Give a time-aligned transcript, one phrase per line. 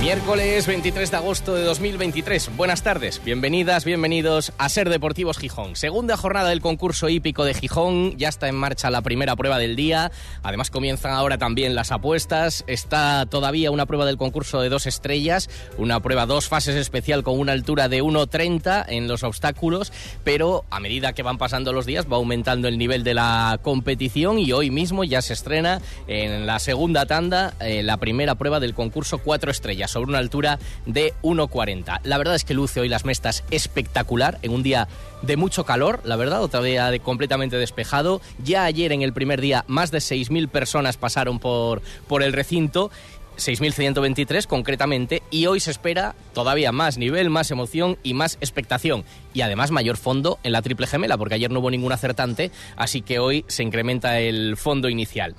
[0.00, 2.56] Miércoles 23 de agosto de 2023.
[2.56, 5.74] Buenas tardes, bienvenidas, bienvenidos a Ser Deportivos Gijón.
[5.74, 9.74] Segunda jornada del concurso hípico de Gijón, ya está en marcha la primera prueba del
[9.74, 10.12] día.
[10.44, 12.62] Además comienzan ahora también las apuestas.
[12.68, 17.36] Está todavía una prueba del concurso de dos estrellas, una prueba dos fases especial con
[17.36, 19.92] una altura de 1.30 en los obstáculos,
[20.22, 24.38] pero a medida que van pasando los días va aumentando el nivel de la competición
[24.38, 28.74] y hoy mismo ya se estrena en la segunda tanda eh, la primera prueba del
[28.74, 32.00] concurso cuatro estrellas sobre una altura de 1,40.
[32.04, 34.88] La verdad es que luce hoy las mestas espectacular en un día
[35.22, 38.20] de mucho calor, la verdad, otra día de completamente despejado.
[38.42, 42.90] Ya ayer en el primer día más de 6.000 personas pasaron por, por el recinto.
[43.38, 49.04] 6.123 concretamente, y hoy se espera todavía más nivel, más emoción y más expectación.
[49.32, 53.00] Y además mayor fondo en la triple gemela, porque ayer no hubo ningún acertante, así
[53.00, 55.36] que hoy se incrementa el fondo inicial.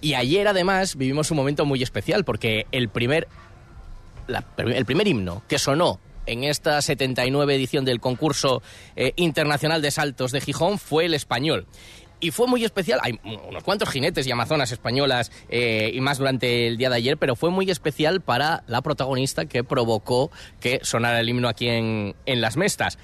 [0.00, 3.28] Y ayer además vivimos un momento muy especial, porque el primer
[4.56, 8.62] el primer himno que sonó en esta 79 edición del concurso
[8.96, 11.66] eh, internacional de saltos de Gijón fue el español.
[12.20, 13.18] Y fue muy especial, hay
[13.48, 17.36] unos cuantos jinetes y amazonas españolas eh, y más durante el día de ayer, pero
[17.36, 22.40] fue muy especial para la protagonista que provocó que sonara el himno aquí en, en
[22.40, 22.98] Las Mestas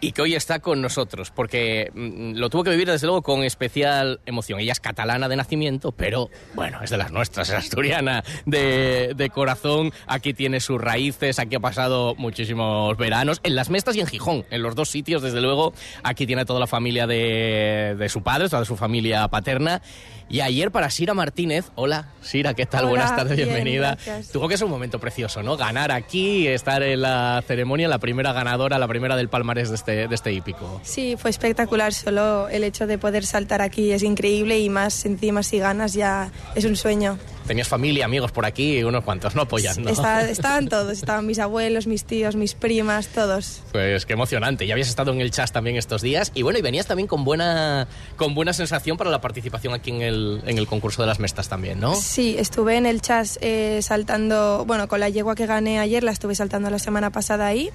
[0.00, 3.42] y que hoy está con nosotros, porque mm, lo tuvo que vivir desde luego con
[3.42, 4.60] especial emoción.
[4.60, 9.30] Ella es catalana de nacimiento, pero bueno, es de las nuestras, es asturiana de, de
[9.30, 14.06] corazón, aquí tiene sus raíces, aquí ha pasado muchísimos veranos, en Las Mestas y en
[14.06, 18.22] Gijón, en los dos sitios, desde luego, aquí tiene toda la familia de, de su
[18.22, 19.82] padre, toda su familia paterna.
[20.30, 22.80] Y ayer para Sira Martínez, hola Sira, ¿qué tal?
[22.84, 23.94] Hola, Buenas tardes, bien, bienvenida.
[23.94, 24.30] gracias.
[24.30, 25.56] Tuvo que ser un momento precioso, ¿no?
[25.56, 30.06] Ganar aquí, estar en la ceremonia, la primera ganadora, la primera del palmarés de este,
[30.08, 30.80] de este hípico.
[30.84, 31.94] Sí, fue espectacular.
[31.94, 36.30] Solo el hecho de poder saltar aquí es increíble y más encima si ganas ya
[36.54, 37.18] es un sueño.
[37.48, 39.42] Tenías familia, amigos por aquí, unos cuantos, ¿no?
[39.42, 39.88] Apoyando.
[39.90, 43.62] Está- estaban todos, estaban mis abuelos, mis tíos, mis primas, todos.
[43.72, 44.66] Pues qué emocionante.
[44.66, 47.24] Ya habías estado en el chas también estos días y bueno, y venías también con
[47.24, 51.18] buena, con buena sensación para la participación aquí en el, en el concurso de las
[51.18, 51.94] mestas también, ¿no?
[51.96, 56.12] Sí, estuve en el chas eh, saltando, bueno, con la yegua que gané ayer, la
[56.12, 57.70] estuve saltando la semana pasada ahí.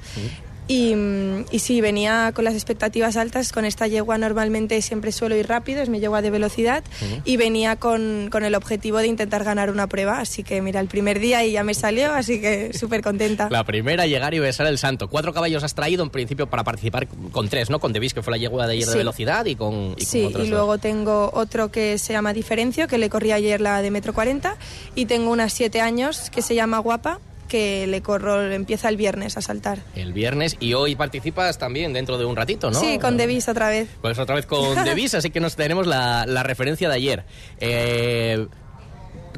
[0.68, 0.96] Y,
[1.52, 3.52] y sí, venía con las expectativas altas.
[3.52, 6.84] Con esta yegua normalmente siempre suelo ir rápido, es mi yegua de velocidad.
[7.26, 10.20] Y venía con, con el objetivo de intentar ganar una prueba.
[10.20, 13.50] Así que mira, el primer día y ya me salió, así que súper contenta.
[13.50, 15.10] La primera, llegar y besar el santo.
[15.10, 17.80] Cuatro caballos has traído en principio para participar con tres, ¿no?
[17.80, 20.24] Con Devis, que fue la yegua de ayer de velocidad, y con, y con Sí,
[20.26, 20.58] otros y dos.
[20.58, 24.56] luego tengo otro que se llama Diferencio, que le corrí ayer la de metro 40.
[24.96, 29.38] Y tengo unas siete años que se llama Guapa, que le corro, empieza el viernes
[29.38, 29.80] a saltar.
[29.96, 32.80] El viernes y hoy participas también dentro de un ratito, ¿no?
[32.80, 33.90] Sí, con Devis otra vez.
[34.02, 37.26] Pues otra vez con Devis, así que nos tenemos la, la referencia de ayer.
[37.60, 38.48] Eh,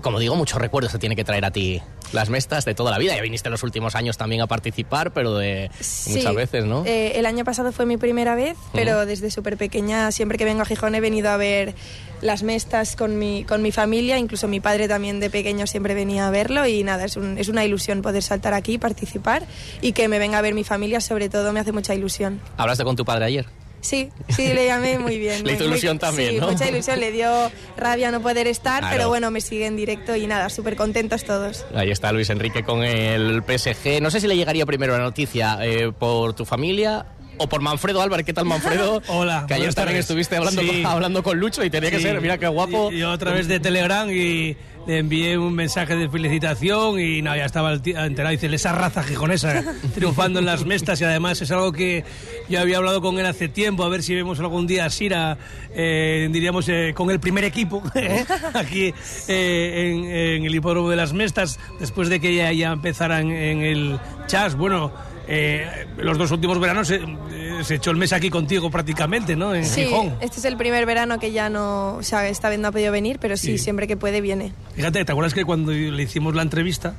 [0.02, 2.98] como digo, muchos recuerdos se tiene que traer a ti las mestas de toda la
[2.98, 3.16] vida.
[3.16, 6.84] Ya viniste en los últimos años también a participar, pero de Sí, muchas veces, ¿no?
[6.86, 10.62] eh, el año pasado fue mi primera vez, pero desde súper pequeña, siempre que vengo
[10.62, 11.74] a Gijón he venido a ver
[12.22, 16.28] las mestas con mi, con mi familia, incluso mi padre también de pequeño siempre venía
[16.28, 19.44] a verlo y nada, es, un- es una ilusión poder saltar aquí, participar
[19.82, 22.40] y que me venga a ver mi familia, sobre todo me hace mucha ilusión.
[22.58, 23.46] ¿Hablaste con tu padre ayer?
[23.85, 25.38] Sí, sí, le llamé muy bien.
[25.38, 26.51] Le muy- hizo muy- ilusión también, sí, ¿no?
[26.51, 28.96] mucha ilusión, le dio rabia no poder estar, Claro.
[28.96, 31.66] pero bueno, me sigue en directo y nada, súper contentos todos.
[31.75, 34.01] Ahí está Luis Enrique con el PSG.
[34.01, 37.06] No sé si le llegaría primero la noticia eh, por tu familia
[37.38, 38.25] o por Manfredo Álvarez.
[38.25, 39.01] ¿Qué tal, Manfredo?
[39.07, 40.67] Hola, Que ayer también estuviste hablando, Sí.
[40.81, 42.03] con, hablando con Lucho y tenía que Sí.
[42.03, 42.91] ser, mira qué guapo.
[42.91, 44.56] Y, yo a través de Telegram y
[44.88, 48.29] le envié un mensaje de felicitación y nada, ya estaba enterado.
[48.29, 49.63] Dice, esa raza gijonesa
[49.96, 52.03] triunfando en las mestas y además es algo que
[52.50, 55.38] yo había hablado con él hace tiempo, a ver si vemos algún día a Sira,
[55.73, 58.25] eh, diríamos, eh, con el primer equipo ¿eh?
[58.53, 58.94] aquí
[59.28, 64.00] en, en el hipódromo de las mestas, después de que ya empezara en, en el
[64.28, 64.56] chas.
[64.56, 64.91] Bueno,
[65.28, 67.02] eh, los dos últimos veranos eh,
[67.34, 69.53] eh, se echó el mes aquí contigo prácticamente, ¿no?
[69.55, 70.16] En Sí, Gijón.
[70.22, 72.91] este es el primer verano que ya no, o sea, esta vez no ha podido
[72.91, 73.64] venir, pero sí, Sí.
[73.66, 74.53] siempre que puede viene.
[74.76, 76.94] Fíjate, ¿te acuerdas que cuando le hicimos la entrevista,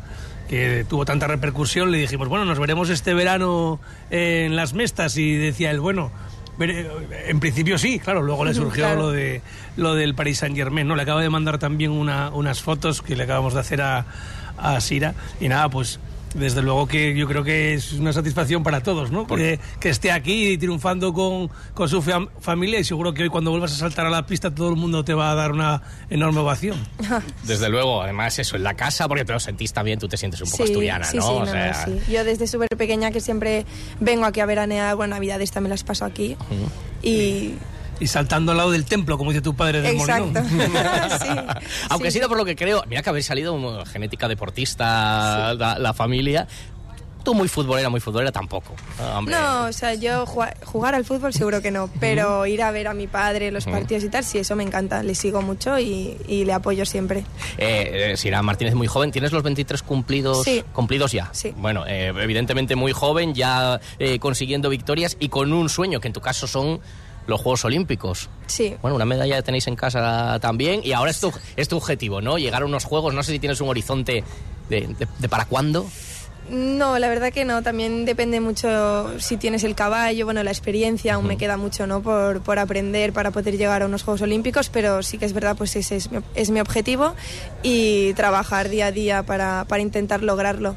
[0.48, 3.80] que tuvo tanta repercusión, le dijimos, bueno, nos veremos este verano
[4.10, 6.10] en las mestas y decía él, bueno,
[6.58, 6.86] vere-
[7.28, 9.02] en principio sí, claro, luego le surgió Claro.
[9.02, 9.42] lo de
[9.76, 10.94] lo del Paris Saint Germain, ¿no?
[10.96, 14.06] Le acabo de mandar también una- unas fotos que le acabamos de hacer a,
[14.56, 15.98] a Sira y nada, pues
[16.38, 19.26] Desde luego que yo creo que es una satisfacción para todos, ¿no?
[19.26, 23.50] Que, que, esté aquí triunfando con, con su fam familia y seguro que hoy cuando
[23.50, 26.40] vuelvas a saltar a la pista todo el mundo te va a dar una enorme
[26.40, 26.78] ovación.
[27.44, 30.40] Desde luego, además eso, en la casa, porque te lo sentís también, tú te sientes
[30.42, 31.22] un poco sí, asturiana, sí, ¿no?
[31.22, 31.86] Sí, o no, sea...
[31.86, 32.12] no, sí.
[32.12, 33.64] Yo desde súper pequeña que siempre
[34.00, 36.36] vengo aquí a veranear, bueno, Navidades también las paso aquí.
[36.50, 36.68] Uh -huh.
[37.02, 37.54] Y
[38.00, 40.40] y saltando al lado del templo, como dice tu padre del Exacto.
[41.20, 41.28] sí,
[41.88, 45.58] Aunque sí, ha sido por lo que creo, mira que habéis salido genética deportista, sí.
[45.58, 46.46] la, la, familia.
[47.24, 48.76] Tú muy futbolera, muy futbolera tampoco.
[49.16, 49.34] Hombre.
[49.34, 52.86] No, o sea, yo jugar, jugar, al fútbol seguro que no, pero ir a ver
[52.86, 55.02] a mi padre los partidos y tal, sí, eso me encanta.
[55.02, 57.24] Le sigo mucho y, y le apoyo siempre.
[57.58, 60.62] Eh, eh, Sira Martínez, muy joven, ¿tienes los 23 cumplidos, sí.
[60.72, 61.28] cumplidos ya?
[61.32, 61.52] Sí.
[61.56, 66.12] Bueno, eh, evidentemente muy joven, ya eh, consiguiendo victorias y con un sueño, que en
[66.12, 66.80] tu caso son
[67.26, 68.28] los Juegos Olímpicos.
[68.46, 68.74] Sí.
[68.82, 72.38] Bueno, una medalla tenéis en casa también y ahora es tu, es tu objetivo, ¿no?
[72.38, 74.24] Llegar a unos Juegos, no sé si tienes un horizonte
[74.68, 75.86] de, de, de para cuándo.
[76.48, 77.62] No, la verdad que no.
[77.62, 81.30] También depende mucho si tienes el caballo, bueno, la experiencia, aún uh -huh.
[81.30, 82.02] me queda mucho, ¿no?
[82.02, 85.56] Por, por, aprender para poder llegar a unos Juegos Olímpicos, pero sí que es verdad,
[85.56, 87.14] pues ese es mi, es mi objetivo
[87.62, 90.76] y trabajar día a día para, para intentar lograrlo.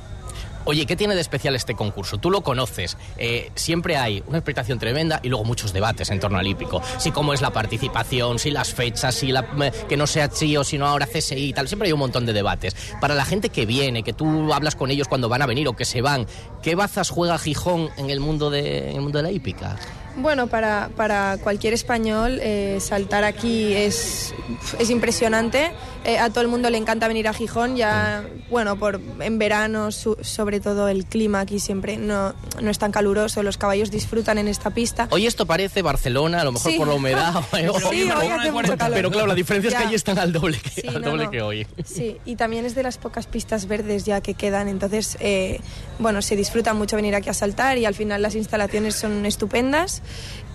[0.69, 2.19] Oye, ¿qué tiene de especial este concurso?
[2.19, 2.95] Tú lo conoces.
[3.18, 6.80] Eh, siempre hay una expectación tremenda y luego muchos debates en torno al hípico.
[7.00, 9.48] Si cómo es la participación, si las fechas, si la,
[9.89, 11.68] que no sea CHIO, sino ahora CSI y tal.
[11.68, 12.75] Siempre hay un montón de debates.
[13.01, 15.75] Para la gente que viene, que tú hablas con ellos cuando van a venir o
[15.75, 16.27] que se van,
[16.62, 19.75] ¿qué bazas juega Gijón en el mundo de, en el mundo de la hípica?
[20.15, 24.33] Bueno, para, para cualquier español eh, saltar aquí es,
[24.79, 25.71] es impresionante.
[26.06, 29.91] Eh, a todo el mundo le encanta venir a Gijón, ya, bueno, por, en verano,
[29.91, 34.38] su, sobre todo el clima aquí siempre no, no, es tan caluroso, los caballos disfrutan
[34.38, 35.07] en esta pista.
[35.11, 36.77] Hoy esto parece Barcelona, a lo mejor sí.
[36.77, 37.44] por la humedad.
[37.51, 38.95] sí, hoy hace mucho calor.
[38.95, 39.77] Pero claro, la diferencia ya.
[39.77, 41.31] es que allí están al doble que, sí, al no, doble no.
[41.31, 41.67] que hoy.
[41.83, 45.59] Sí, y también es de las pocas pistas verdes ya que quedan, entonces, eh,
[46.00, 50.01] bueno, se disfruta mucho venir aquí a saltar y al final las instalaciones son estupendas.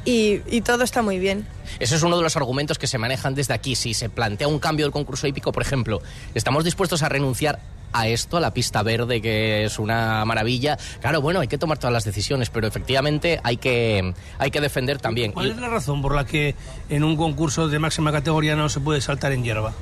[0.05, 1.47] Y, y, todo está muy bien.
[1.81, 3.75] Ese es uno de los argumentos que se manejan desde aquí.
[3.75, 6.03] Si se plantea un cambio del concurso hípico, por ejemplo,
[6.35, 7.59] ¿estamos dispuestos a renunciar
[7.95, 10.77] a esto, a la pista verde, que es una maravilla?
[11.01, 14.99] Claro, bueno, hay que tomar todas las decisiones, pero efectivamente hay que, hay que defender
[14.99, 15.33] también.
[15.33, 16.55] ¿Cuál es la razón por la que
[16.91, 19.73] en un concurso de máxima categoría no se puede saltar en hierba?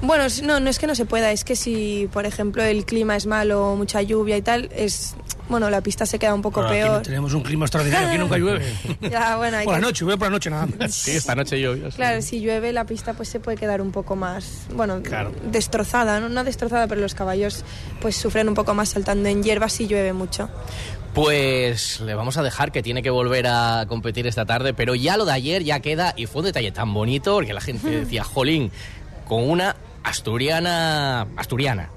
[0.00, 3.16] Bueno, no, no es que no se pueda, es que si, por ejemplo, el clima
[3.16, 5.16] es malo, mucha lluvia y tal, es
[5.48, 6.96] bueno, la pista se queda un poco Pero peor.
[6.96, 8.64] Aquí tenemos un clima extraordinario, aquí nunca llueve.
[9.10, 9.80] ya, bueno, hay por que...
[9.80, 10.94] la noche, llueve por la noche nada más.
[10.94, 11.90] Sí, esta noche llovió.
[11.90, 11.96] Sí.
[11.96, 15.32] Claro, si llueve la pista pues se puede quedar un poco más, bueno, claro.
[15.50, 16.28] destrozada, ¿no?
[16.28, 17.64] No destrozada, pero los caballos
[18.00, 20.48] pues sufren un poco más saltando en hierba si llueve mucho.
[21.14, 25.16] Pues le vamos a dejar que tiene que volver a competir esta tarde, pero ya
[25.16, 28.22] lo de ayer ya queda y fue un detalle tan bonito porque la gente decía,
[28.22, 28.70] jolín,
[29.26, 29.76] con una
[30.06, 31.90] asturiana, asturiana,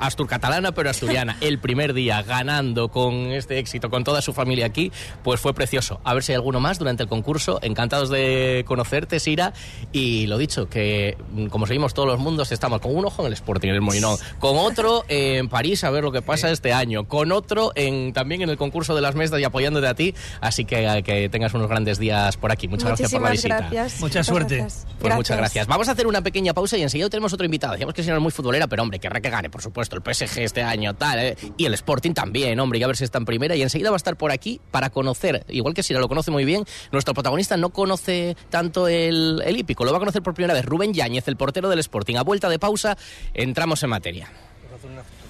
[0.00, 4.90] asturcatalana, pero asturiana, el primer día ganando con este éxito, con toda su familia aquí,
[5.22, 6.00] pues fue precioso.
[6.04, 7.58] A ver si hay alguno más durante el concurso.
[7.60, 9.52] Encantados de conocerte, Sira.
[9.92, 11.18] Y lo dicho, que
[11.50, 14.16] como seguimos todos los mundos, estamos con un ojo en el Sporting, en el Molinón,
[14.38, 18.40] con otro en París a ver lo que pasa este año, con otro en, también
[18.40, 20.14] en el concurso de las mesas y apoyándote a ti.
[20.40, 22.68] Así que que tengas unos grandes días por aquí.
[22.68, 23.70] Muchas Muchísimas gracias por la visita.
[23.70, 24.00] Gracias.
[24.00, 24.56] Mucha suerte.
[24.56, 24.84] Gracias.
[24.84, 25.16] Pues gracias.
[25.16, 25.66] muchas gracias.
[25.66, 27.72] Vamos a hacer una pequeña pausa y enseguida tenemos otro invitado.
[27.72, 30.02] Decíamos que el señor es muy futbolera, pero hombre, querrá que gane, por supuesto, el
[30.02, 31.36] PSG este año, tal, ¿eh?
[31.56, 33.54] y el Sporting también, hombre, y a ver si está en primera.
[33.56, 36.44] Y enseguida va a estar por aquí para conocer, igual que Sira lo conoce muy
[36.44, 40.54] bien, nuestro protagonista no conoce tanto el, el hípico, lo va a conocer por primera
[40.54, 42.16] vez Rubén Yáñez, el portero del Sporting.
[42.16, 42.96] A vuelta de pausa,
[43.34, 44.30] entramos en materia.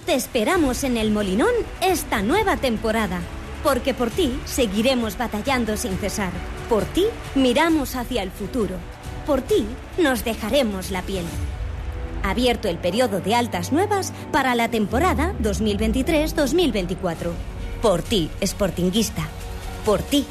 [0.07, 3.21] Te esperamos en el Molinón esta nueva temporada.
[3.63, 6.33] Porque por ti seguiremos batallando sin cesar.
[6.69, 8.77] Por ti miramos hacia el futuro.
[9.27, 11.25] Por ti nos dejaremos la piel.
[12.25, 17.31] Abierto el periodo de altas nuevas para la temporada 2023-2024.
[17.83, 19.29] Por ti, Sportinguista.
[19.85, 20.25] Por ti,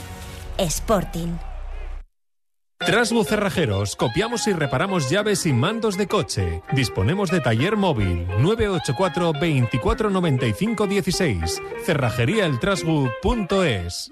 [0.58, 1.36] Sporting.
[2.80, 6.64] Trasbu Cerrajeros, copiamos y reparamos llaves y mandos de coche.
[6.74, 11.62] Disponemos de taller móvil 984 2495 16.
[11.86, 14.12] Cerrajeríaeltrasbu.es.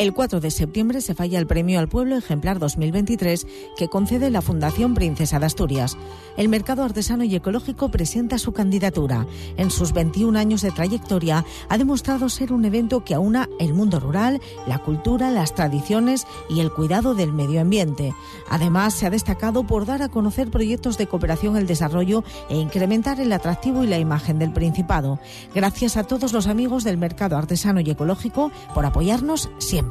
[0.00, 4.40] El 4 de septiembre se falla el Premio al Pueblo Ejemplar 2023 que concede la
[4.40, 5.98] Fundación Princesa de Asturias.
[6.38, 9.26] El mercado artesano y ecológico presenta su candidatura.
[9.58, 14.00] En sus 21 años de trayectoria ha demostrado ser un evento que aúna el mundo
[14.00, 18.14] rural, la cultura, las tradiciones y el cuidado del medio ambiente.
[18.48, 23.20] Además, se ha destacado por dar a conocer proyectos de cooperación al desarrollo e incrementar
[23.20, 25.20] el atractivo y la imagen del Principado.
[25.54, 29.89] Gracias a todos los amigos del mercado artesano y ecológico por apoyarnos siempre.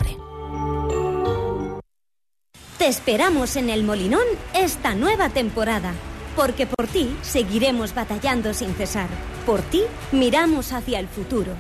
[2.79, 5.91] Te esperamos en el Molinón esta nueva temporada,
[6.37, 9.09] porque por ti seguiremos batallando sin cesar.
[9.45, 9.81] Por ti
[10.13, 11.51] miramos hacia el futuro.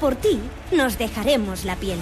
[0.00, 0.38] Por ti
[0.72, 1.98] nos dejaremos la piel.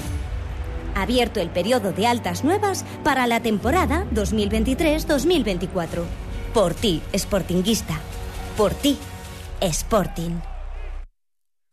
[0.97, 6.03] Abierto el periodo de altas nuevas para la temporada 2023-2024.
[6.53, 8.01] Por ti, Sportinguista.
[8.57, 8.99] Por ti,
[9.61, 10.54] Sporting.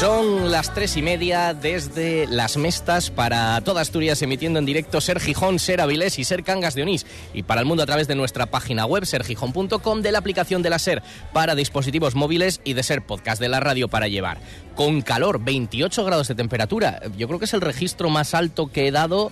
[0.00, 5.20] Son las tres y media desde Las Mestas para toda Asturias, emitiendo en directo Ser
[5.20, 7.04] Gijón, Ser Avilés y Ser Cangas de Onís.
[7.34, 10.70] Y para el mundo a través de nuestra página web, sergijón.com, de la aplicación de
[10.70, 11.02] la Ser
[11.34, 14.38] para dispositivos móviles y de Ser Podcast de la radio para llevar.
[14.74, 17.02] Con calor, 28 grados de temperatura.
[17.18, 19.30] Yo creo que es el registro más alto que he dado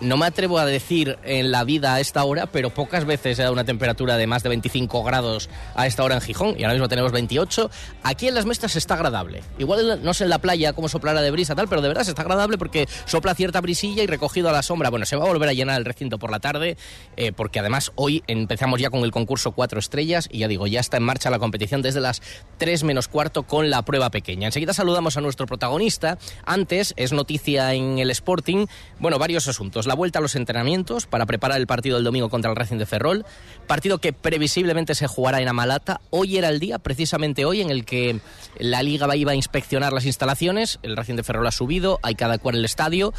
[0.00, 3.42] no me atrevo a decir en la vida a esta hora, pero pocas veces he
[3.42, 6.74] dado una temperatura de más de 25 grados a esta hora en Gijón y ahora
[6.74, 7.70] mismo tenemos 28.
[8.02, 9.42] Aquí en las Mestas está agradable.
[9.58, 12.10] Igual no sé en la playa cómo soplará de brisa tal, pero de verdad se
[12.10, 14.90] está agradable porque sopla cierta brisilla y recogido a la sombra.
[14.90, 16.76] Bueno, se va a volver a llenar el recinto por la tarde
[17.16, 20.80] eh, porque además hoy empezamos ya con el concurso cuatro estrellas y ya digo, ya
[20.80, 22.22] está en marcha la competición desde las
[22.58, 24.46] 3 menos cuarto con la prueba pequeña.
[24.46, 26.18] Enseguida saludamos a nuestro protagonista.
[26.44, 28.66] Antes es noticia en el Sporting,
[28.98, 32.50] bueno, varios asuntos la vuelta a los entrenamientos para preparar el partido del domingo contra
[32.50, 33.24] el Racing de Ferrol,
[33.66, 36.00] partido que previsiblemente se jugará en Amalata.
[36.10, 38.20] Hoy era el día, precisamente hoy, en el que
[38.58, 42.24] la Liga iba a inspeccionar las instalaciones, el Racing de Ferrol ha subido, hay que
[42.24, 43.12] adecuar el estadio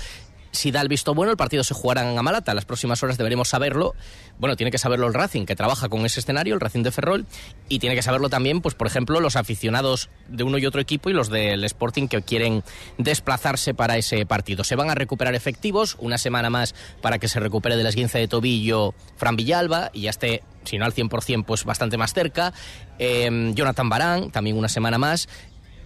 [0.57, 2.53] si da el visto bueno, el partido se jugará en Amalata.
[2.53, 3.95] Las próximas horas deberemos saberlo.
[4.39, 7.25] Bueno, tiene que saberlo el Racing, que trabaja con ese escenario, el Racing de Ferrol,
[7.69, 11.09] y tiene que saberlo también, pues por ejemplo, los aficionados de uno y otro equipo
[11.09, 12.63] y los del Sporting que quieren
[12.97, 14.63] desplazarse para ese partido.
[14.63, 18.17] Se van a recuperar efectivos, una semana más para que se recupere de la esguince
[18.19, 22.53] de tobillo Fran Villalba y ya esté si no al 100%, pues bastante más cerca.
[22.99, 25.29] Eh, Jonathan Barán, también una semana más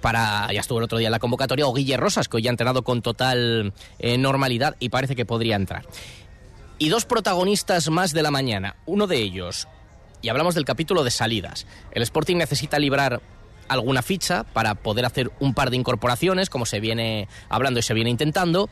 [0.01, 2.51] para, ya estuvo el otro día en la convocatoria, o Guille Rosas, que hoy ha
[2.51, 5.86] entrenado con total eh, normalidad y parece que podría entrar.
[6.77, 8.75] Y dos protagonistas más de la mañana.
[8.86, 9.67] Uno de ellos,
[10.22, 11.67] y hablamos del capítulo de salidas.
[11.91, 13.22] El Sporting necesita librar
[13.67, 17.93] alguna ficha para poder hacer un par de incorporaciones, como se viene hablando y se
[17.93, 18.70] viene intentando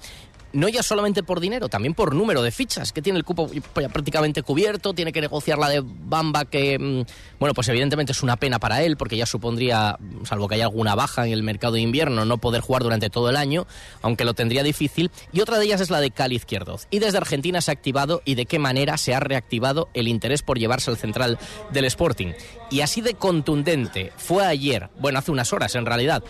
[0.54, 4.44] no ya solamente por dinero, también por número de fichas, que tiene el cupo prácticamente
[4.44, 8.60] cubierto, tiene que negociar la de Bamba, que, mm, bueno, pues evidentemente es una pena
[8.60, 12.26] para él, porque ya supondría, salvo que haya alguna baja en el mercado de invierno,
[12.26, 13.68] no poder jugar durante todo el año,
[14.02, 15.12] aunque lo tendría difícil.
[15.32, 16.88] Y otra de ellas es la de Cali Izquierdoz.
[16.90, 20.42] Y desde Argentina se ha activado y de qué manera se ha reactivado el interés
[20.42, 21.38] por llevarse al central
[21.72, 22.34] del Sporting.
[22.72, 26.24] Y así de contundente fue ayer, bueno, hace unas horas en realidad,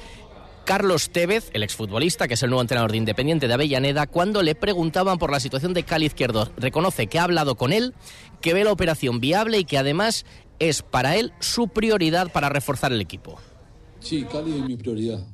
[0.69, 4.53] Carlos Tevez, el exfutbolista, que es el nuevo entrenador de Independiente de Avellaneda, cuando le
[4.53, 7.95] preguntaban por la situación de Cali Izquierdo, reconoce que ha hablado con él,
[8.39, 10.27] que ve la operación viable y que además
[10.59, 13.39] es para él su prioridad para reforzar el equipo.
[13.99, 15.25] Sí, Cali es mi prioridad.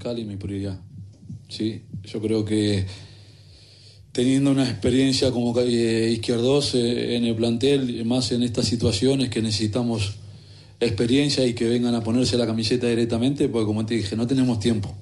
[0.00, 0.80] Cali es mi prioridad.
[1.48, 2.86] Sí, yo creo que
[4.10, 10.16] teniendo una experiencia como Izquierdos eh, en el plantel, más en estas situaciones que necesitamos
[10.80, 14.58] experiencia y que vengan a ponerse la camiseta directamente, porque como te dije, no tenemos
[14.58, 14.94] tiempo.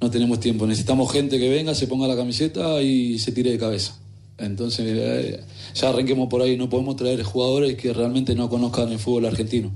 [0.00, 0.66] No tenemos tiempo.
[0.66, 3.98] Necesitamos gente que venga, se ponga la camiseta y se tire de cabeza.
[4.38, 5.40] Entonces, eh,
[5.74, 6.56] ya arranquemos por ahí.
[6.56, 9.72] No podemos traer jugadores que realmente no conozcan el fútbol argentino.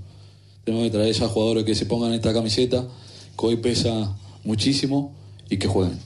[0.65, 2.87] Tenemos que traer ya jugadores que se pongan esta camiseta,
[3.37, 5.17] que hoy pesa muchísimo
[5.51, 5.99] y que jueguen.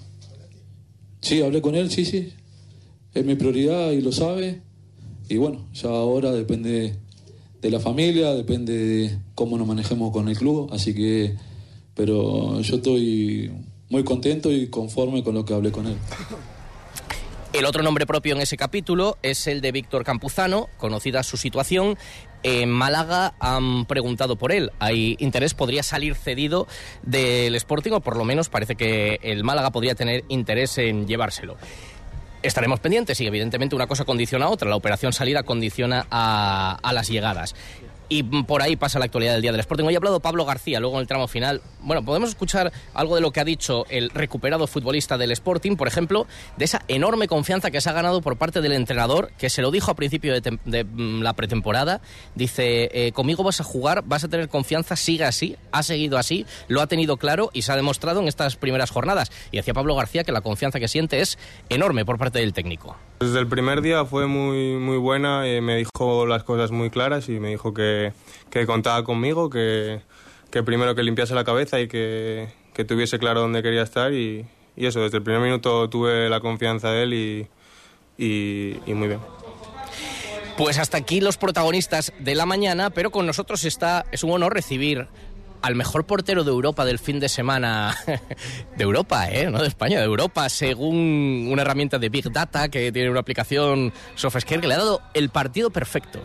[1.20, 2.32] Sí, hablé con él, sí, sí.
[3.12, 4.62] Es mi prioridad y lo sabe.
[5.28, 6.96] Y bueno, ya ahora depende
[7.60, 11.34] de la familia, depende de cómo nos manejemos con el club, así que,
[11.94, 13.50] pero yo estoy
[13.88, 15.96] muy contento y conforme con lo que hablé con él.
[17.52, 21.96] El otro nombre propio en ese capítulo es el de Víctor Campuzano, conocida su situación.
[22.42, 24.72] En Málaga han preguntado por él.
[24.78, 26.66] Hay interés, podría salir cedido
[27.02, 31.56] del Sporting, o por lo menos parece que el Málaga podría tener interés en llevárselo.
[32.46, 34.68] Estaremos pendientes y evidentemente una cosa condiciona a otra.
[34.68, 37.56] La operación salida condiciona a, las llegadas.
[38.08, 39.84] Y por ahí pasa la actualidad del día del Sporting.
[39.84, 41.60] Hoy ha hablado Pablo García, luego en el tramo final.
[41.80, 45.88] Bueno, podemos escuchar algo de lo que ha dicho el recuperado futbolista del Sporting, por
[45.88, 49.60] ejemplo, de esa enorme confianza que se ha ganado por parte del entrenador, que se
[49.60, 52.00] lo dijo a principio de, de, mm, la pretemporada.
[52.36, 56.46] Dice, eh, conmigo vas a jugar, vas a tener confianza, sigue así, ha seguido así,
[56.68, 59.32] lo ha tenido claro y se ha demostrado en estas primeras jornadas.
[59.50, 62.96] Y decía Pablo García que la confianza que siente es enorme por parte del técnico.
[63.18, 67.28] Desde el primer día fue muy, muy buena, eh, me dijo las cosas muy claras
[67.30, 68.12] y me dijo que,
[68.50, 70.02] que contaba conmigo, que,
[70.50, 74.44] que primero que limpiase la cabeza y que, que tuviese claro dónde quería estar y,
[74.76, 77.48] eso, desde el primer minuto tuve la confianza de él y,
[78.18, 79.20] y, y muy bien.
[80.58, 84.52] Pues hasta aquí los protagonistas de la mañana, pero con nosotros está, es un honor
[84.52, 85.08] recibir
[85.66, 87.96] al mejor portero de Europa del fin de semana,
[88.76, 89.50] de Europa, ¿eh?
[89.50, 93.92] no de España, de Europa, según una herramienta de Big Data que tiene una aplicación
[94.14, 96.22] SofaScare que le ha dado el partido perfecto,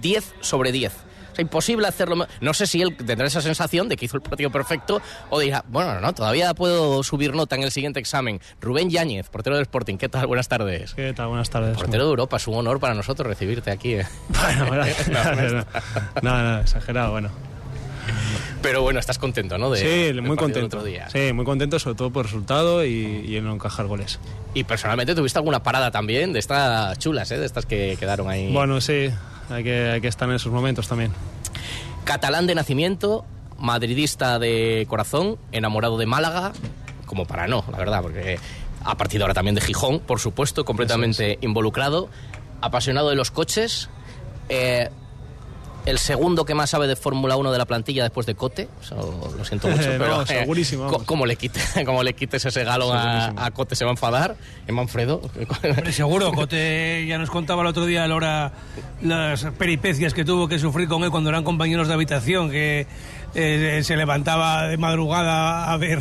[0.00, 0.92] 10 sobre 10.
[0.92, 2.28] O sea, imposible hacerlo.
[2.40, 5.64] No sé si él tendrá esa sensación de que hizo el partido perfecto o dirá,
[5.66, 8.40] bueno, no, todavía puedo subir nota en el siguiente examen.
[8.60, 10.28] Rubén Yáñez, portero del Sporting, ¿qué tal?
[10.28, 10.94] Buenas tardes.
[10.94, 11.26] ¿Qué tal?
[11.26, 11.76] Buenas tardes.
[11.76, 13.94] Portero de Europa, es un honor para nosotros recibirte aquí.
[13.94, 14.06] ¿eh?
[14.28, 15.34] Bueno, bueno, No,
[16.22, 17.53] no, no, no, exagerado, bueno.
[18.62, 19.70] Pero bueno, estás contento, ¿no?
[19.70, 20.82] De- sí, muy contento.
[20.82, 21.08] día.
[21.10, 24.18] Sí, muy contento, sobre todo por el resultado y, y en no encajar goles.
[24.54, 27.38] Y personalmente tuviste alguna parada también de estas chulas, ¿eh?
[27.38, 28.52] De estas que quedaron ahí.
[28.52, 29.10] Bueno, sí,
[29.50, 31.12] hay que, hay que estar en esos momentos también.
[32.04, 33.24] Catalán de nacimiento,
[33.58, 36.52] madridista de corazón, enamorado de Málaga,
[37.06, 38.38] como para no, la verdad, porque
[38.84, 42.08] ha partido ahora también de Gijón, por supuesto, completamente involucrado,
[42.60, 43.88] apasionado de los coches.
[44.48, 44.88] eh,
[45.86, 49.32] el segundo que más sabe de Fórmula 1 de la plantilla después de Cote, eso
[49.36, 52.96] lo siento mucho, No, pero eh, segurísimo, como le quites, como le quites ese galón
[52.96, 54.36] a, Cote se va a enfadar,
[54.66, 55.20] en Manfredo.
[55.64, 58.52] Hombre, seguro, Cote ya nos contaba el otro día Laura
[59.02, 62.86] las peripecias que tuvo que sufrir con él cuando eran compañeros de habitación, que
[63.34, 66.00] eh, se levantaba de madrugada a ver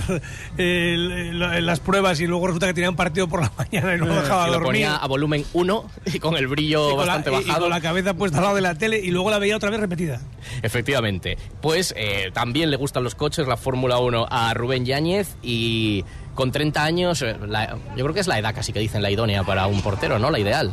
[0.57, 4.05] eh, las pruebas y luego resulta que tenía un partido por la mañana y no
[4.05, 4.67] lo dejaba que lo dormir.
[4.67, 7.61] ponía a volumen 1 y con el brillo Y con la- bastante y- y bajado.
[7.61, 9.79] con la cabeza puesta al lado de la tele y luego la veía otra vez
[9.79, 10.21] repetida.
[10.61, 11.37] Efectivamente.
[11.61, 16.03] Pues eh, también le gustan los coches, la Fórmula 1 a Rubén Yáñez y
[16.35, 19.11] con 30 años, eh, la- yo creo que es la edad casi que dicen la
[19.11, 20.31] idónea para un portero, ¿no?
[20.31, 20.71] La ideal.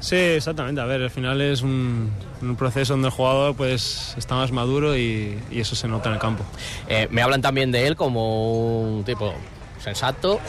[0.00, 0.80] Sí, exactamente.
[0.80, 4.96] A ver, al final es un, un proceso donde el jugador pues está más maduro
[4.96, 6.44] y, eso se nota en el campo.
[6.88, 9.34] Eh, me hablan también de él como un tipo
[9.80, 10.40] sensato,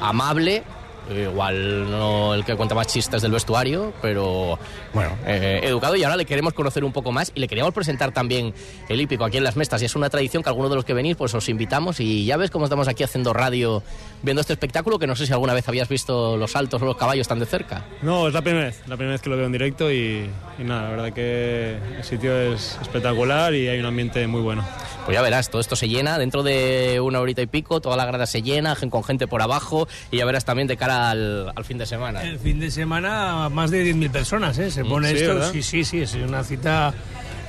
[0.00, 0.62] amable,
[1.10, 4.58] igual no el que cuenta más chistes del vestuario, pero
[4.92, 8.12] bueno, eh, educado y ahora le queremos conocer un poco más y le queríamos presentar
[8.12, 8.54] también
[8.88, 10.94] el hípico aquí en Las Mestas y es una tradición que algunos de los que
[10.94, 13.82] venís pues os invitamos y ya ves cómo estamos aquí haciendo radio
[14.22, 16.96] viendo este espectáculo que no sé si alguna vez habías visto los saltos o los
[16.96, 17.84] caballos tan de cerca.
[18.02, 20.64] No, es la primera vez, la primera vez que lo veo en directo y, y
[20.64, 24.64] nada, la verdad que el sitio es espectacular y hay un ambiente muy bueno.
[25.04, 28.04] Pues ya verás, todo esto se llena dentro de una horita y pico, toda la
[28.04, 31.64] grada se llena, con gente por abajo y ya verás también de cara al, al
[31.64, 32.22] fin de semana.
[32.22, 34.70] El fin de semana más de 10.000 personas, ¿eh?
[34.70, 35.52] Se pone sí, esto, ¿verdad?
[35.52, 36.92] sí, sí, sí, es una cita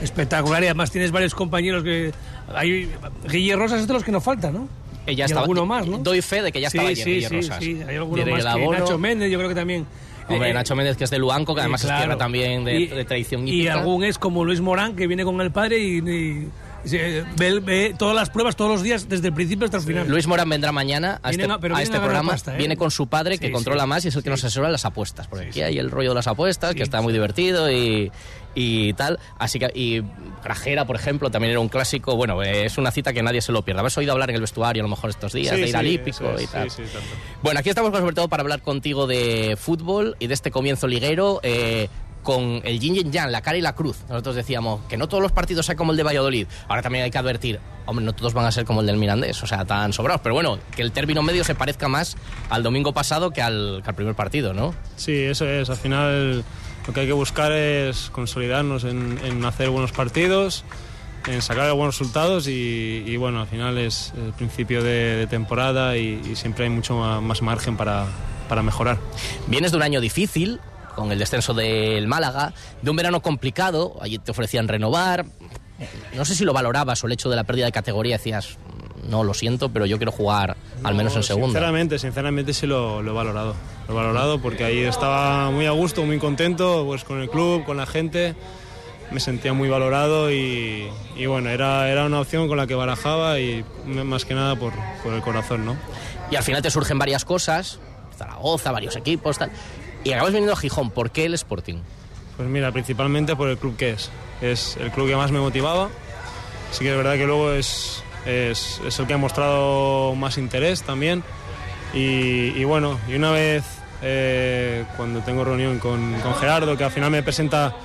[0.02, 2.12] espectacular y además tienes varios compañeros que...
[2.56, 2.90] Hay,
[3.30, 4.68] Guille Rosas es de los que nos falta, ¿no?
[5.06, 5.98] Ella y estaba, alguno más, ¿no?
[6.00, 7.58] Doy fe de que ya sí, estaba ayer sí, Guille sí, Rosas.
[7.60, 8.68] sí, hay alguno Diego más que.
[8.80, 9.86] Nacho Méndez, yo creo que también.
[10.28, 12.02] Hombre, Eh, Nacho Méndez, que es de Luanco, que eh, además es claro.
[12.04, 13.74] tierra también de, Y- de tradición Y hípica.
[13.74, 16.48] algún es como Luis Morán, que viene con el padre y, y
[16.84, 20.08] ve, ve todas las pruebas todos los días, desde el principio hasta el final.
[20.08, 22.32] Luis Morán vendrá mañana a Vienen este, a- este programa.
[22.32, 22.58] pasta, ¿eh?
[22.58, 23.90] Viene con su padre, que Sí, controla sí.
[23.90, 25.28] más y es el que nos asesora las apuestas.
[25.28, 28.12] Porque aquí hay el rollo de las apuestas, que está muy divertido y,
[28.56, 29.20] y tal.
[29.38, 30.02] Así que, y
[30.44, 32.16] Grajera, por ejemplo, también era un clásico.
[32.16, 33.82] Bueno, eh, es una cita que nadie se lo pierda.
[33.82, 35.76] Habrás oído hablar en el vestuario a lo mejor estos días, Sí, de ir sí,
[35.78, 36.70] al hípico es, y tal.
[36.72, 36.84] sí.
[37.44, 41.40] Bueno, aquí estamos sobre todo para hablar contigo de fútbol y de este comienzo liguero.
[41.44, 41.90] eh,
[42.24, 43.98] con el yin y el yang, la cara y la cruz.
[44.10, 46.48] Nosotros decíamos que no todos los partidos sean como el de Valladolid.
[46.68, 49.42] Ahora también hay que advertir, hombre, no todos van a ser como el del Mirandés,
[49.44, 50.22] o sea, tan sobrados.
[50.22, 52.18] Pero bueno, que el término medio se parezca más
[52.50, 54.74] al domingo pasado que al, que al primer partido, ¿no?
[54.96, 55.70] Sí, eso es.
[55.70, 56.44] Al final
[56.88, 60.64] lo que hay que buscar es consolidarnos en, en hacer buenos partidos,
[61.28, 65.96] en sacar buenos resultados y, y, bueno, al final es el principio de, de temporada
[65.98, 68.08] y, y siempre hay mucho más margen para,
[68.50, 68.98] para mejorar.
[69.46, 70.60] Vienes de un año difícil,
[70.96, 75.26] con el descenso del Málaga, de un verano complicado, allí te ofrecían renovar.
[76.16, 78.58] No sé si lo valorabas o el hecho de la pérdida de categoría decías,
[79.10, 81.48] no, lo siento, pero yo quiero jugar al menos en No, segunda.
[81.48, 83.56] Sinceramente, sinceramente sí lo, lo he valorado.
[83.88, 87.78] Lo valorado porque ahí estaba muy a gusto, muy contento pues con el club, con
[87.78, 88.36] la gente,
[89.12, 93.40] me sentía muy valorado y, y bueno, era, era una opción con la que barajaba
[93.40, 94.74] y más que nada por,
[95.04, 95.76] por el corazón, ¿no?
[96.30, 97.80] Y al final te surgen varias cosas,
[98.18, 99.52] Zaragoza, varios equipos, tal.
[100.04, 100.90] Y acabas viniendo a Gijón.
[100.92, 101.78] ¿Por qué el Sporting?
[102.38, 104.10] Pues mira, principalmente por el club que es.
[104.42, 105.90] Es el club que más me motivaba.
[106.72, 111.24] Sí que es verdad que luego es, es, el que ha mostrado más interés también.
[111.94, 113.66] Y, bueno, y una vez
[114.02, 117.76] eh, cuando tengo reunión con, con Gerardo, que al final me presenta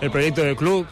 [0.00, 0.86] el proyecto del club,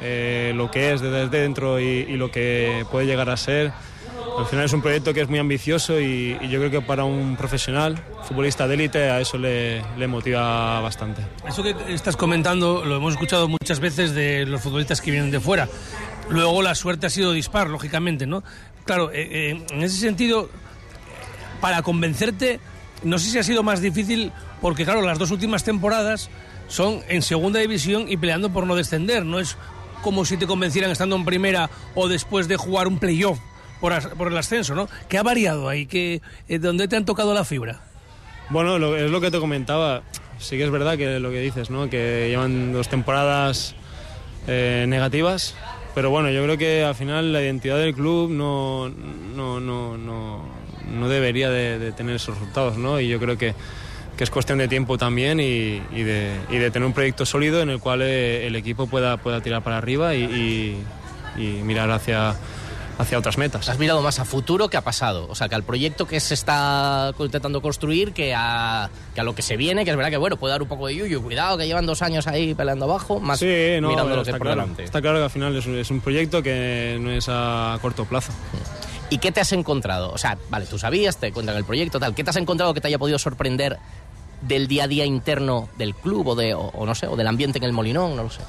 [0.00, 3.72] eh, lo que es desde dentro y lo que puede llegar a ser.
[4.38, 7.36] Al final es un proyecto que es muy ambicioso y, yo creo que para un
[7.36, 11.22] profesional, futbolista de élite, a eso le, le motiva bastante.
[11.46, 15.40] Eso que estás comentando lo hemos escuchado muchas veces de los futbolistas que vienen de
[15.40, 15.68] fuera.
[16.30, 18.44] Luego la suerte ha sido dispar, lógicamente, ¿no?
[18.84, 20.48] Claro, eh, eh, en ese sentido,
[21.60, 22.60] para convencerte,
[23.02, 26.30] no sé si ha sido más difícil, porque claro, las dos últimas temporadas
[26.68, 29.24] son en segunda división y peleando por no descender.
[29.24, 29.56] No es
[30.02, 33.40] como si te convencieran estando en primera o después de jugar un playoff
[33.80, 34.88] por, as- por el ascenso, ¿no?
[35.08, 35.86] ¿Qué ha variado ahí?
[35.86, 37.80] ¿Qué, eh, ¿Dónde te han tocado la fibra?
[38.50, 40.02] Bueno, lo- es lo que te comentaba.
[40.38, 41.90] Sí que es verdad que lo que dices, ¿no?
[41.90, 43.74] Que llevan dos temporadas
[44.46, 45.54] eh, negativas,
[45.94, 50.44] pero bueno, yo creo que al final la identidad del club no, no, no, no,
[50.92, 53.00] no debería de, de tener esos resultados, ¿no?
[53.00, 53.54] Y yo creo que,
[54.16, 57.60] que es cuestión de tiempo también y, y de, y de tener un proyecto sólido
[57.60, 60.84] en el cual eh, el equipo pueda, pueda tirar para arriba y, y-
[61.42, 62.34] y mirar hacia,
[62.98, 63.68] hacia otras metas.
[63.68, 65.26] Has mirado más a futuro que a pasado.
[65.30, 69.34] O sea, que al proyecto que se está intentando construir, que a, que a lo
[69.34, 71.22] que se viene, que es verdad que, bueno, puede dar un poco de yuyu.
[71.22, 74.40] Cuidado, que llevan dos años ahí peleando abajo, más Sí, no, mirando lo que por
[74.40, 74.84] claro, delante.
[74.84, 78.04] está claro que al final es un, es un proyecto que no es a corto
[78.04, 78.32] plazo.
[79.10, 80.10] ¿Y qué te has encontrado?
[80.12, 82.14] O sea, vale, tú sabías, te cuentan el proyecto, tal.
[82.14, 83.78] ¿Qué te has encontrado que te haya podido sorprender
[84.42, 87.26] del día a día interno del club o, de, o, o no sé, o del
[87.26, 88.16] ambiente en el Molinón?
[88.16, 88.40] No lo sé.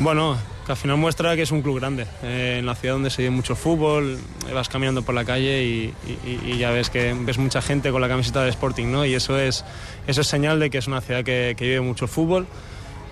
[0.00, 0.36] Bueno,
[0.70, 2.06] al final muestra que es un club grande.
[2.22, 4.18] Eh, en la ciudad donde se vive mucho fútbol,
[4.52, 8.40] vas caminando por la calle y, ya ves que ves mucha gente con la camiseta
[8.42, 9.04] del Sporting, ¿no?
[9.04, 9.64] Y eso es,
[10.06, 12.46] eso es señal de que es una ciudad que, vive mucho fútbol.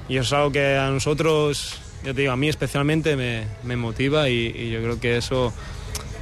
[0.09, 3.77] Y eso es algo que a nosotros, ya te digo, a mí especialmente me, me
[3.77, 5.53] motiva y, yo creo que eso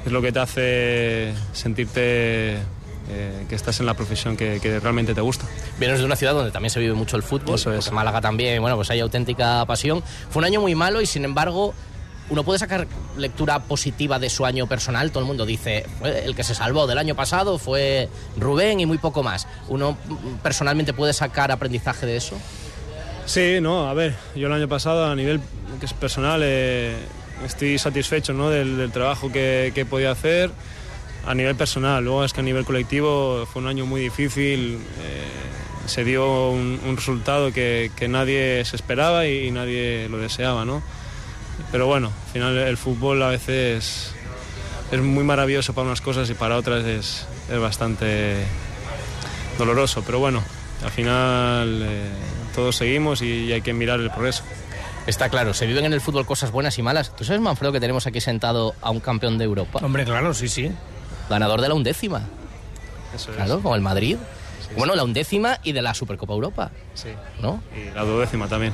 [0.05, 5.21] es lo que te hace sentirte eh, que estás en la profesión que realmente te
[5.21, 5.47] gusta.
[5.79, 7.57] Vienes de una ciudad donde también se vive mucho el fútbol.
[7.57, 7.93] Eso es.
[7.93, 10.03] Málaga también, bueno, pues hay auténtica pasión.
[10.31, 11.75] Fue un año muy malo y sin embargo.
[12.29, 15.13] Uno puede sacar lectura positiva de su año personal.
[15.13, 18.87] Todo el mundo dice, "Fue el que se salvó del año pasado fue Rubén y
[18.87, 19.47] muy poco más.
[19.69, 22.37] Uno mm, personalmente puede sacar aprendizaje de eso.
[23.27, 25.41] Sí, no, a ver, yo el año pasado a nivel
[25.79, 26.97] que es personal eh,
[27.45, 28.51] estoy satisfecho ¿no?
[28.51, 30.51] del, del trabajo que, que he podido hacer
[31.27, 32.03] a nivel personal.
[32.03, 35.23] Luego es que a nivel colectivo fue un año muy difícil, eh,
[35.87, 40.65] se dio un, un resultado que, que nadie se esperaba y, y nadie lo deseaba,
[40.65, 40.83] ¿no?
[41.73, 44.13] Pero bueno, al final el fútbol a veces
[44.91, 48.37] es muy maravilloso para unas cosas y para otras es, es bastante
[49.59, 50.43] doloroso, pero bueno,
[50.85, 52.09] al final eh,
[52.55, 54.45] todos seguimos y, hay que mirar el progreso.
[55.07, 57.15] Está claro, se viven en el fútbol cosas buenas y malas.
[57.15, 59.79] ¿Tú sabes, Manfredo, que tenemos aquí sentado a un campeón de Europa?
[59.83, 60.73] Hombre, claro, sí, sí.
[61.31, 62.23] Ganador de la undécima.
[63.15, 63.37] Eso es.
[63.37, 64.17] Claro, con el Madrid.
[64.77, 66.71] Bueno, la undécima y de la Supercopa Europa.
[66.95, 67.09] Sí.
[67.41, 67.63] ¿No?
[67.77, 68.73] Y la duodécima también.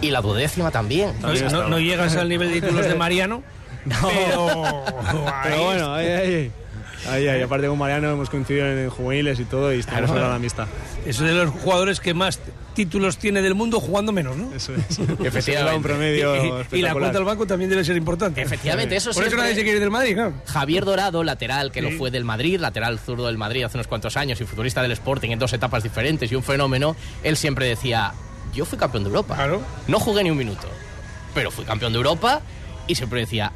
[0.00, 1.12] Y la duodécima también.
[1.20, 3.42] No, no- no llegas al nivel de títulos de Mariano,
[3.84, 4.84] pero...
[5.42, 6.52] Pero bueno, ahí, ahí,
[7.08, 7.42] ahí, ahí.
[7.42, 10.14] Aparte con Mariano hemos coincidido en juveniles y todo y estamos Claro.
[10.14, 10.66] ahora la amistad.
[11.04, 12.40] Es de los jugadores que más
[12.74, 14.52] títulos tiene del mundo jugando menos, ¿no?
[14.54, 14.98] Eso es.
[15.24, 15.76] Efectivamente.
[15.76, 18.42] un promedio Y- y, y la cuenta al banco también debe ser importante.
[18.42, 20.34] Efectivamente, eso Por eso nadie se quiere ir del Madrid, claro.
[20.46, 21.96] Javier Dorado, lateral, que lo Sí.
[21.96, 25.30] fue del Madrid, lateral zurdo del Madrid hace unos cuantos años y futbolista del Sporting
[25.30, 28.12] en dos etapas diferentes y un fenómeno, él siempre decía,
[28.54, 29.34] yo fui campeón de Europa.
[29.36, 29.62] Claro.
[29.88, 30.68] No jugué ni un minuto,
[31.34, 32.42] pero fui campeón de Europa
[32.86, 33.52] y siempre decía,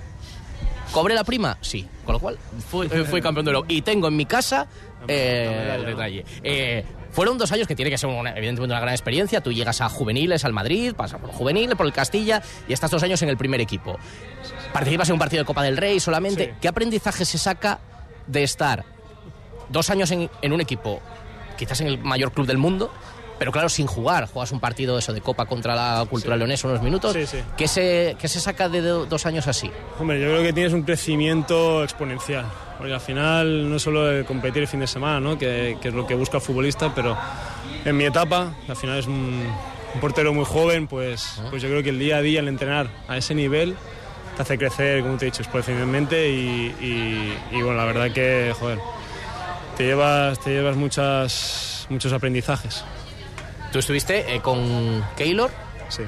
[0.92, 1.58] ¿cobré la prima?
[1.60, 3.66] Sí, con lo cual fui, eh, fui campeón de Europa.
[3.72, 4.66] Y tengo en mi casa
[5.06, 6.24] eh, el detalle.
[6.42, 9.40] Eh, fueron dos años que tiene que ser una- evidentemente una gran experiencia.
[9.40, 13.02] Tú llegas a juveniles al Madrid, pasas por juveniles, por el Castilla y estás dos
[13.02, 13.98] años en el primer equipo.
[14.72, 16.44] Participas en un partido de Copa del Rey solamente.
[16.46, 16.50] Sí.
[16.60, 17.78] ¿Qué aprendizaje se saca
[18.26, 18.84] de estar
[19.68, 21.00] dos años en, en un equipo,
[21.56, 22.92] quizás en el mayor club del mundo,
[23.40, 24.28] pero claro, sin jugar?
[24.28, 27.12] Juegas un partido eso de Copa contra la Cultura Leonesa unos minutos.
[27.14, 27.38] Sí, sí.
[27.56, 29.68] ¿Qué, se, ¿Qué se saca de do- dos años así?
[29.98, 32.44] Hombre, yo creo que tienes un crecimiento exponencial.
[32.78, 35.36] Porque al final no es solo el competir el fin de semana, ¿no?
[35.36, 37.16] que, que es lo que busca el futbolista, pero
[37.84, 39.46] en mi etapa, al final es un,
[39.94, 42.88] un portero muy joven, pues, pues yo creo que el día a día, el entrenar
[43.08, 43.74] a ese nivel,
[44.36, 48.54] te hace crecer, como te he dicho, exponencialmente y, y- y, bueno, la verdad que,
[48.58, 48.78] joder,
[49.76, 52.82] te llevas, te llevas muchas, muchos aprendizajes.
[53.72, 55.50] Tú estuviste eh, con Keylor,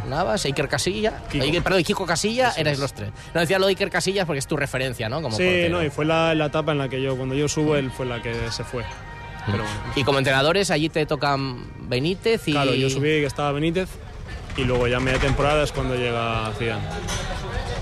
[0.09, 3.11] Navas, Iker Casilla, Iker, perdón, Kiko Casilla, eres los tres.
[3.35, 5.23] No decía lo de Iker Casillas porque es tu referencia, ¿no?
[5.23, 5.77] Como sí, portero.
[5.79, 8.07] no, y fue la, la etapa en la que yo, cuando yo subo, él fue
[8.07, 8.85] la que se fue.
[9.47, 9.81] Pero bueno.
[9.97, 12.53] Y como entrenadores, allí te tocan Benítez y...
[12.53, 13.89] Claro, yo subí que estaba Benítez
[14.57, 16.83] y luego ya media temporada es cuando llega Zidane.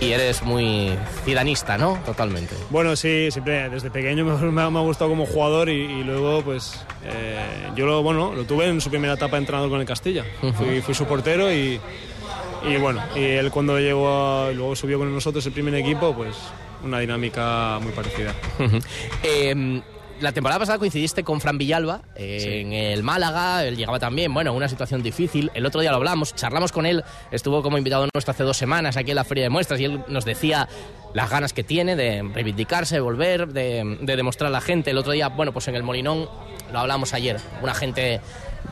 [0.01, 0.95] Y eres muy
[1.27, 1.99] zidanista, ¿no?
[2.07, 2.55] Totalmente.
[2.71, 6.81] Bueno, sí, siempre desde pequeño me, me ha, gustado como jugador y, y luego pues
[7.05, 7.39] eh,
[7.77, 10.25] yo lo, bueno, lo tuve en su primera etapa de entrenador con el Castilla.
[10.57, 11.79] fui, fui su portero y,
[12.67, 16.35] y bueno, y él cuando llegó, a- luego subió con nosotros el primer equipo, pues
[16.83, 18.33] una dinámica muy parecida.
[19.23, 19.83] Eh,
[20.21, 24.53] la temporada pasada coincidiste con Fran Villalba eh, en el Málaga, él llegaba también, bueno,
[24.53, 25.51] una situación difícil.
[25.55, 28.97] El otro día lo hablamos, charlamos con él, estuvo como invitado nuestro hace dos semanas
[28.97, 30.69] aquí en la Feria de Muestras y él nos decía
[31.15, 34.91] las ganas que tiene de reivindicarse, de volver, de, de demostrar a la gente.
[34.91, 36.29] El otro día, bueno, pues en el Molinón
[36.73, 38.21] lo hablamos ayer, una gente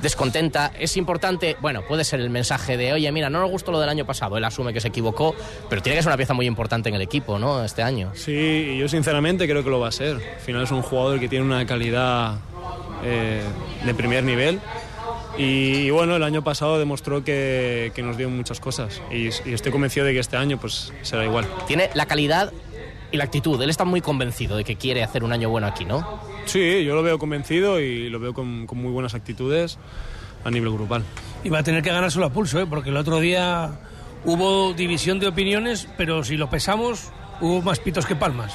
[0.00, 0.72] descontenta.
[0.78, 3.88] Es importante, bueno, puede ser el mensaje de, oye, mira, no nos gustó lo del
[3.88, 5.34] año pasado, él asume que se equivocó,
[5.68, 7.64] pero tiene que ser una pieza muy importante en el equipo, ¿no?
[7.64, 8.12] Este año.
[8.14, 10.16] Sí, yo sinceramente creo que lo va a ser.
[10.16, 12.36] Al final es un jugador que tiene una calidad
[13.04, 13.42] eh,
[13.84, 14.60] de primer nivel.
[15.36, 19.00] Y, y bueno, el año pasado demostró que, que nos dio muchas cosas.
[19.12, 21.46] Y, y estoy convencido de que este año pues será igual.
[21.68, 22.52] Tiene la calidad
[23.10, 23.60] y la actitud.
[23.62, 26.20] Él está muy convencido de que quiere hacer un año bueno aquí, ¿no?
[26.46, 29.78] Sí, yo lo veo convencido y lo veo con, con muy buenas actitudes
[30.44, 31.04] a nivel grupal.
[31.44, 32.66] Y va a tener que ganárselo a pulso, ¿eh?
[32.68, 33.80] porque el otro día
[34.24, 38.54] hubo división de opiniones, pero si lo pesamos, hubo más pitos que palmas.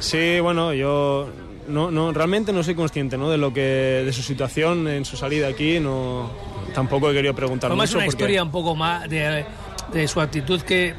[0.00, 1.28] Sí, bueno, yo
[1.66, 3.28] no, no, realmente no soy consciente ¿no?
[3.30, 5.80] de lo que de su situación en su salida aquí.
[5.80, 6.30] No,
[6.74, 9.44] tampoco he querido preguntar Además, es mucho una porque- historia un poco más de,
[9.92, 10.94] de su actitud que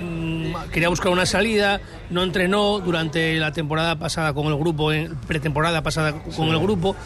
[0.00, 5.14] mm, quería buscar una salida, no entrenó durante la temporada pasada con el grupo, en
[5.16, 6.42] pretemporada pasada con Sí.
[6.48, 6.96] el grupo.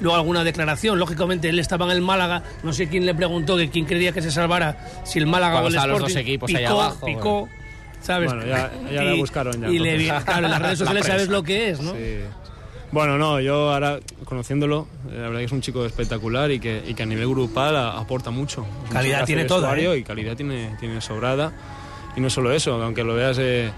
[0.00, 3.70] Luego alguna declaración, lógicamente él estaba en el Málaga, no sé quién le preguntó que
[3.70, 6.14] quién creía que se salvara, si el Málaga Cuando o el estaban los Sporting.
[6.14, 7.52] dos equipos picó, ahí abajo, picó, bueno.
[8.02, 8.32] ¿sabes?
[8.34, 11.22] Bueno, ya- ya la buscaron ya, Y le, claro, en las redes La sociales sabes
[11.22, 11.32] prensa.
[11.32, 11.92] lo que es, ¿no?
[11.92, 12.18] Sí.
[12.90, 16.82] Bueno, no, yo ahora conociéndolo, eh, la verdad que es un chico espectacular y que,
[16.86, 18.64] y que a nivel grupal a- aporta mucho.
[18.90, 19.98] Calidad tiene vestuario ¿eh?
[19.98, 21.52] Y calidad tiene, tiene sobrada.
[22.16, 23.72] Y no solo eso, aunque lo veas eh,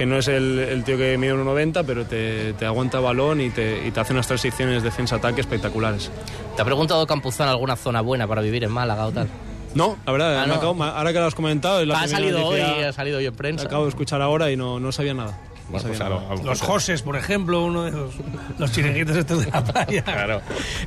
[0.00, 3.50] que no es el, el tío que mide 1,90, pero te, te aguanta balón y
[3.50, 6.10] te, y te hace unas transiciones defensa-ataque espectaculares.
[6.56, 9.28] ¿Te ha preguntado Campuzano alguna zona buena para vivir en Málaga o tal?
[9.74, 10.54] No, la verdad, Ah, me no.
[10.54, 13.34] acabo- ahora que lo has comentado, es la Ha salido hoy, ha salido hoy en
[13.34, 13.66] prensa.
[13.66, 15.38] Acabo de escuchar ahora y no, no sabía nada.
[15.68, 16.42] Bueno, pues.
[16.44, 18.14] Los Joses, por ejemplo, uno de los,
[18.58, 20.02] los chiringuitos estos de la playa.
[20.02, 20.40] Claro.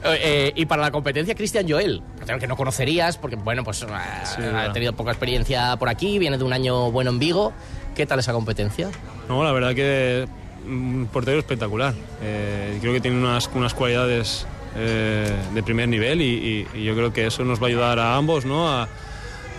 [0.05, 2.01] Eh, y para la competencia, Cristian Joel,
[2.39, 6.51] que no conocerías, porque bueno, pues ha, tenido poca experiencia por aquí, viene de un
[6.51, 7.53] año bueno en Vigo.
[7.95, 8.89] ¿Qué tal esa competencia?
[9.29, 10.27] No, la verdad que
[10.65, 11.93] un portero espectacular.
[12.21, 16.25] Eh, creo que tiene unas, unas cualidades eh, de primer nivel y,
[16.73, 18.67] y- y yo creo que eso nos va a ayudar a ambos ¿no?
[18.69, 18.87] a,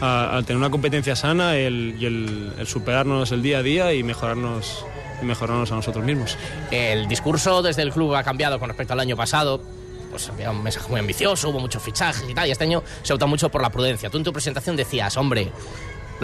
[0.01, 3.93] a- a tener una competencia sana el- y el, el superarnos el día a día
[3.93, 4.85] y mejorarnos,
[5.23, 6.37] y mejorarnos a nosotros mismos.
[6.73, 9.61] El discurso desde el club ha cambiado con respecto al año pasado.
[10.11, 13.13] Pues había un mensaje muy ambicioso, hubo muchos fichajes y tal, y este año se
[13.13, 14.11] opta mucho por la prudencia.
[14.11, 15.51] Tú en tu presentación decías, hombre,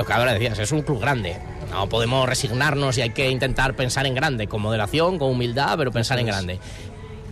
[0.00, 1.36] lo que ahora decías, es un club grande.
[1.70, 5.92] No podemos resignarnos y hay que intentar pensar en grande, con moderación, con humildad, pero
[5.92, 6.58] pensar en grande.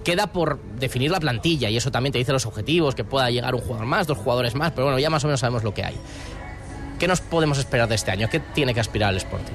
[0.05, 3.55] Queda por definir la plantilla y eso también te dice los objetivos, que pueda llegar
[3.55, 5.83] un jugador más, dos jugadores más, pero bueno, ya más o menos sabemos lo que
[5.83, 5.97] hay.
[6.99, 8.29] ¿Qué nos podemos esperar de este año?
[8.31, 9.55] ¿Qué tiene que aspirar el Sporting?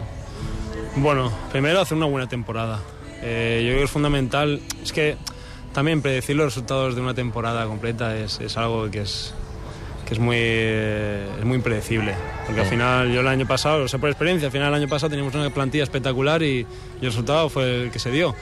[0.96, 2.80] Bueno, primero hacer una buena temporada.
[3.22, 4.60] Eh, yo creo que es fundamental.
[4.82, 5.18] Es que
[5.72, 9.36] también predecir los resultados de una temporada completa es, es algo que es,
[10.14, 10.38] que es muy,
[11.40, 12.14] es muy impredecible.
[12.46, 14.88] Porque al final, yo el año pasado, lo sé por experiencia, al final el año
[14.88, 16.60] pasado teníamos una plantilla espectacular y,
[17.02, 18.36] y el resultado fue el que se dio.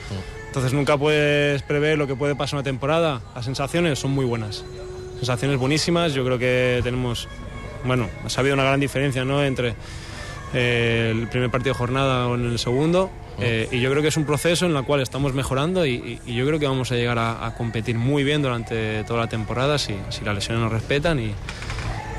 [0.48, 3.22] Entonces nunca puedes prever lo que puede pasar una temporada.
[3.34, 4.66] Las sensaciones son muy buenas.
[5.18, 6.14] Sensaciones buenísimas.
[6.14, 7.30] Yo creo que tenemos,
[7.86, 9.44] bueno, ha habido una gran diferencia ¿no?
[9.44, 9.76] entre
[10.54, 13.10] eh, el primer partido de jornada o en el segundo.
[13.40, 16.32] eh, y yo creo que es un proceso en el cual estamos mejorando y, y-
[16.32, 19.28] y yo creo que vamos a llegar a, a competir muy bien durante toda la
[19.28, 21.34] temporada si, si las lesiones nos respetan y,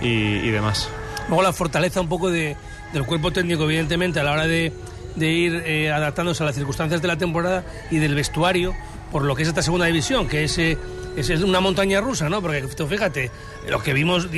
[0.01, 0.89] y, y demás.
[1.29, 2.57] Luego la fortaleza un poco de,
[2.93, 4.73] del cuerpo técnico, evidentemente, a la hora de,
[5.15, 8.75] de ir eh, adaptándose a las circunstancias de la temporada y del vestuario,
[9.13, 10.77] por lo que es esta segunda división, que es, eh,
[11.17, 12.41] es, es una montaña rusa, ¿no?
[12.43, 13.31] Porque tú fíjate,
[13.69, 14.29] lo que vimos,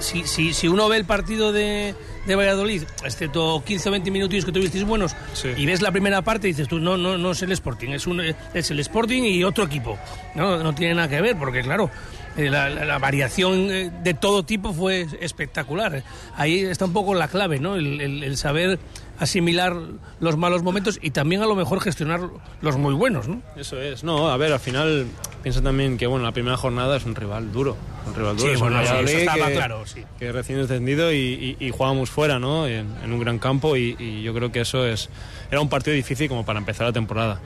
[0.00, 1.94] si, si, si uno ve el partido de,
[2.26, 5.14] de Valladolid, excepto 15 o 20 minutos que tuvisteis buenos,
[5.56, 8.20] y ves la primera parte, dices tú, no, no, no es el Sporting, es, un,
[8.20, 9.98] es el Sporting y otro equipo.
[10.34, 11.90] No, no tiene nada que ver, porque claro,
[12.36, 16.02] eh, la, la- la variación eh, de todo tipo fue espectacular.
[16.36, 17.76] Ahí está un poco la clave, ¿no?
[17.76, 18.78] El, el- el saber
[19.18, 19.76] asimilar
[20.20, 22.20] los malos momentos y también a lo mejor gestionar
[22.60, 23.42] los muy buenos, ¿no?
[23.56, 25.06] Eso es, no, a ver, al final
[25.42, 28.52] piensa también que bueno, la primera jornada es un rival duro, un rival duro.
[28.54, 30.02] Sí, bueno, sí, eso estaba que, claro, sí.
[30.18, 32.66] que recién descendido y, y, y jugábamos fuera, ¿no?
[32.66, 35.08] En, en un gran campo y, y yo creo que eso es
[35.50, 37.40] era un partido difícil como para empezar la temporada.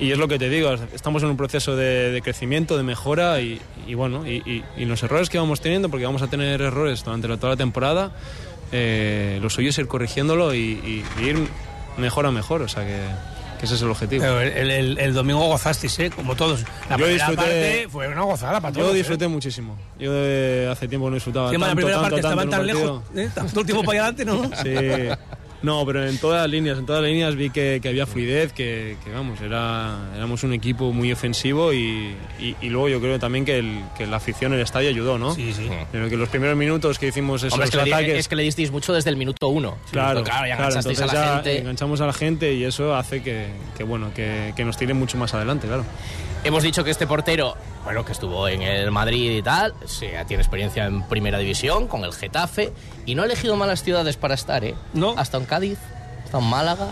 [0.00, 3.40] Y es lo que te digo, estamos en un proceso de, de crecimiento, de mejora
[3.40, 3.60] y,
[3.94, 7.50] bueno, y los errores que vamos teniendo, porque vamos a tener errores durante la- toda
[7.50, 8.10] la temporada,
[8.72, 11.48] eh, lo suyo es ir corrigiéndolo y, y- y ir
[11.98, 12.96] mejor a mejor, o sea que,
[13.58, 14.22] que ese es el objetivo.
[14.22, 16.10] Pero el, el- el domingo gozasteis, ¿eh?
[16.10, 16.64] Como todos.
[16.88, 18.86] La Yo primera disfruté- parte fue una gozada para todos.
[18.88, 18.96] Yo ¿eh?
[18.96, 19.76] disfruté muchísimo.
[19.98, 22.66] Yo eh, hace tiempo no disfrutaba Encima, tanto, la primera tanto, parte tanto estaban tan
[22.66, 23.30] lejos, ¿eh?
[23.50, 24.42] todo el tiempo para adelante, ¿no?
[24.62, 25.16] Sí.
[25.62, 28.52] No, pero en todas las líneas, en todas las líneas vi que, que había fluidez,
[28.52, 33.18] que, que, vamos, era, éramos un equipo muy ofensivo y, y- y luego yo creo
[33.18, 35.34] también que, el- que la afición en el estadio ayudó, ¿no?
[35.34, 35.68] Sí, sí.
[35.92, 38.18] Pero que los primeros minutos que hicimos esos Hombre, es que, le, di- ataques...
[38.18, 39.78] es que le disteis mucho desde el minuto uno.
[39.90, 41.58] Claro, claro, ya claro, entonces a la ya gente.
[41.58, 43.46] enganchamos a la gente y eso hace que,
[43.76, 45.84] que, bueno, que, que nos tiren mucho más adelante, claro.
[46.44, 50.42] Hemos dicho que este portero, bueno, que estuvo en el Madrid y tal, sí, tiene
[50.42, 52.72] experiencia en primera división con el Getafe
[53.06, 54.74] y no ha elegido malas ciudades para estar, ¿eh?
[54.94, 55.14] No.
[55.18, 55.78] Ha estado en Cádiz,
[56.20, 56.88] ha estado en Málaga,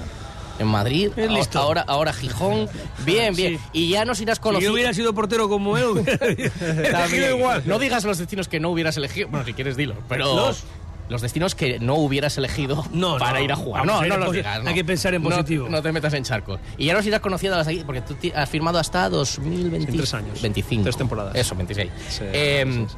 [0.58, 1.58] en Madrid, listo.
[1.58, 2.68] ahora, ahora Gijón.
[3.06, 3.56] Bien, bien.
[3.58, 3.64] Sí.
[3.72, 4.74] Y ya nos irás Si yo conociendo.
[4.74, 6.04] hubiera sido portero como él,
[6.60, 7.62] elegido igual.
[7.64, 9.28] No digas los destinos que no hubieras elegido.
[9.28, 9.94] Bueno, si quieres, dilo.
[10.08, 10.34] Pero.
[10.36, 10.64] ¿Los?
[11.10, 13.44] Los destinos que no hubieras elegido No, para no.
[13.44, 13.84] ir a jugar.
[13.84, 14.62] No, no posi- digas.
[14.62, 14.68] no.
[14.70, 15.68] hay que pensar en No- positivo.
[15.68, 16.58] No, te metas en charcos.
[16.78, 19.90] Y ya nos irás conociendo las aquí, porque tú has firmado hasta 2020.
[19.90, 20.40] En tres años.
[20.40, 20.84] 25.
[20.84, 21.34] Tres temporadas.
[21.34, 21.90] Eso, 26.
[22.08, 22.96] Sí, Eh, sí, sí.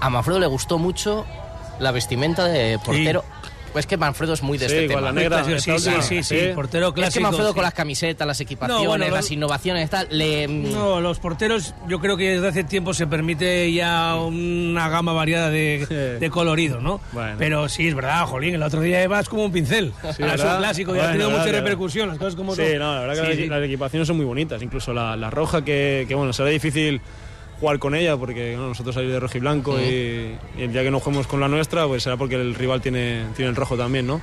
[0.00, 1.26] A Manfredo le gustó mucho
[1.78, 3.24] la vestimenta de portero.
[3.72, 5.00] Pues que Manfredo es muy de Sí, este tema.
[5.00, 5.44] la negra.
[5.44, 6.36] Sí, sí, sí, sí, Sí.
[6.56, 7.08] portero clásico.
[7.08, 7.54] es que Manfredo sí.
[7.54, 10.48] con las camisetas, las equipaciones, bueno, lo- las innovaciones, tal, le.
[10.48, 15.50] No, los porteros, yo creo que desde hace tiempo se permite ya una gama variada
[15.50, 15.86] de,
[16.20, 17.00] de colorido, ¿no?
[17.12, 17.36] Bueno.
[17.38, 19.92] Pero sí, es verdad, Jolín, el otro día ibas como un pincel.
[20.02, 20.26] Es un
[20.58, 22.78] clásico y ha Bueno, tenido mucha verdad, repercusión, las cosas como Sí, son.
[22.80, 23.46] no, la verdad que Sí, las, sí.
[23.46, 24.60] las equipaciones son muy bonitas.
[24.62, 27.00] Incluso la, la roja, que, que, bueno, será difícil
[27.60, 30.82] jugar con ella porque bueno, nosotros salir de rojo y blanco y, y el día
[30.82, 33.76] que no juguemos con la nuestra, pues será porque el rival tiene, tiene el rojo
[33.76, 34.20] también, ¿no?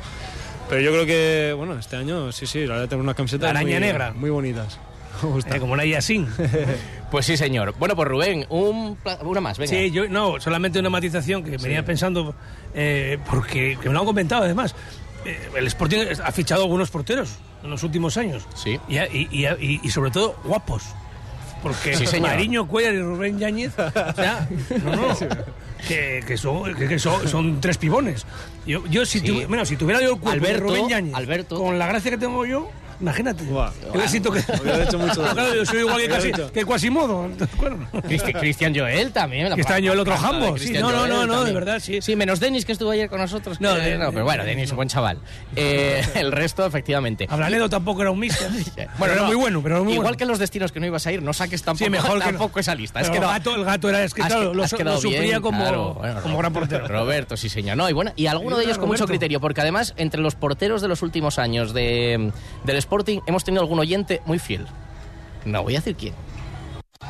[0.69, 3.71] Pero yo creo que, bueno, este año sí, sí, la verdad tenemos unas camisetas araña
[3.77, 4.13] muy, negra.
[4.13, 4.79] muy bonitas.
[5.51, 6.27] Eh, como una Yasin.
[7.09, 7.73] Pues sí, señor.
[7.79, 9.69] Bueno, pues Rubén, un una más, venga.
[9.71, 12.35] Sí, yo no, solamente una matización que venía pensando,
[12.75, 14.75] eh, porque que me lo han comentado además.
[15.25, 17.29] Eh, el Sporting ha fichado algunos porteros
[17.63, 18.43] en los últimos años.
[18.55, 18.77] Sí.
[18.89, 20.83] Y, y- y- y- y sobre todo guapos.
[21.63, 22.19] Porque Sí.
[22.19, 24.47] Mariño Cuellar y Rubén Yáñez, o sea,
[24.83, 25.15] no, no,
[25.87, 28.25] que, que son, que- que son, son tres pibones.
[28.65, 29.25] Yo, yo si, Sí.
[29.25, 31.57] tu- bueno, si tuviera yo el cuerpo de Alberto, Rubén Yáñez, Alberto.
[31.59, 32.69] con la gracia que tengo yo,
[33.01, 33.43] imagínate.
[33.43, 33.71] Buah.
[33.93, 34.39] Yo siento que...
[34.61, 35.33] Hubiera hecho mucho daño.
[35.37, 36.31] Claro, yo soy igual que, casi,
[38.23, 39.49] que Cristian Joel también.
[39.49, 40.63] la Que está en el otro de jambo, sí.
[40.65, 42.01] Cristian No, no, Joel no, no, de verdad, sí.
[42.01, 43.61] Sí, menos Denis que estuvo ayer con nosotros.
[43.61, 45.19] No, que- de- no, pero bueno, Denis, buen chaval.
[45.55, 47.25] Eh, el resto, efectivamente.
[47.29, 48.49] Ablanedo tampoco era un mister.
[48.97, 50.17] Bueno, era no, muy bueno, pero era muy Igual bueno.
[50.17, 52.51] que los destinos que no ibas a ir, no saques tampoco, Sí, mejor que no.
[52.55, 53.01] esa lista.
[53.01, 55.61] Es que no, el, gato, el gato era, es que Has claro, lo, sufría como,
[55.61, 55.93] claro.
[55.95, 56.87] Bueno, como gran portero.
[56.87, 57.77] Roberto, sí, señor.
[57.77, 60.81] No, y, bueno, y alguno de ellos con mucho criterio, porque además, entre los porteros
[60.81, 62.31] de los últimos años de,
[62.63, 64.65] del Sporting, hemos tenido algún oyente muy fiel.
[65.43, 66.13] No voy a decir quién.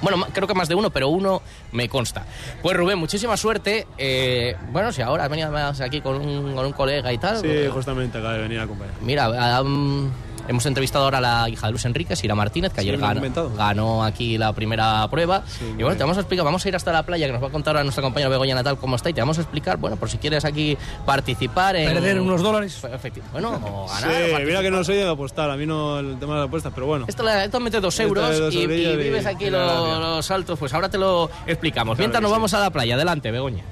[0.01, 2.25] Bueno, creo que más de uno, pero uno me consta.
[2.63, 3.85] Pues Rubén, muchísima suerte.
[3.97, 7.37] Eh, bueno, si ahora has venido aquí con un, con un colega y tal.
[7.37, 8.95] Sí, eh, justamente acaba de venir a acompañar.
[9.01, 10.09] Mira, um,
[10.47, 14.37] hemos entrevistado ahora a la hija de Luis Enrique, Sira Martínez, que ayer ganó, aquí
[14.37, 15.43] la primera prueba.
[15.77, 17.47] y bueno, te vamos a explicar, vamos a ir hasta la playa, que nos va
[17.47, 19.95] a contar ahora nuestra compañera Begoña Natal cómo está, y te vamos a explicar, bueno,
[19.97, 21.93] por si quieres aquí participar en...
[21.93, 22.81] Perder unos dólares.
[22.83, 23.31] Efectivamente.
[23.31, 23.99] Bueno, o ganar.
[24.01, 24.45] Sí, participar.
[24.45, 26.87] mira que no soy de apostar, a mí no el tema de las apuestas, pero
[26.87, 27.05] bueno.
[27.07, 29.99] Esto, le- esto mete dos euros dos y, vives aquí y la lo- gracia.
[29.99, 31.95] los saltos, pues ahora te lo explicamos.
[31.95, 32.33] Claro Mientras nos sí.
[32.33, 33.63] vamos a la playa, adelante, Begoña.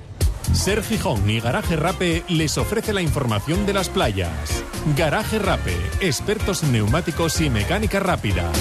[0.53, 4.63] Ser Gijón y Garaje Rape les ofrece la información de las playas.
[4.95, 8.51] Garaje Rape, expertos en neumáticos y mecánica rápida.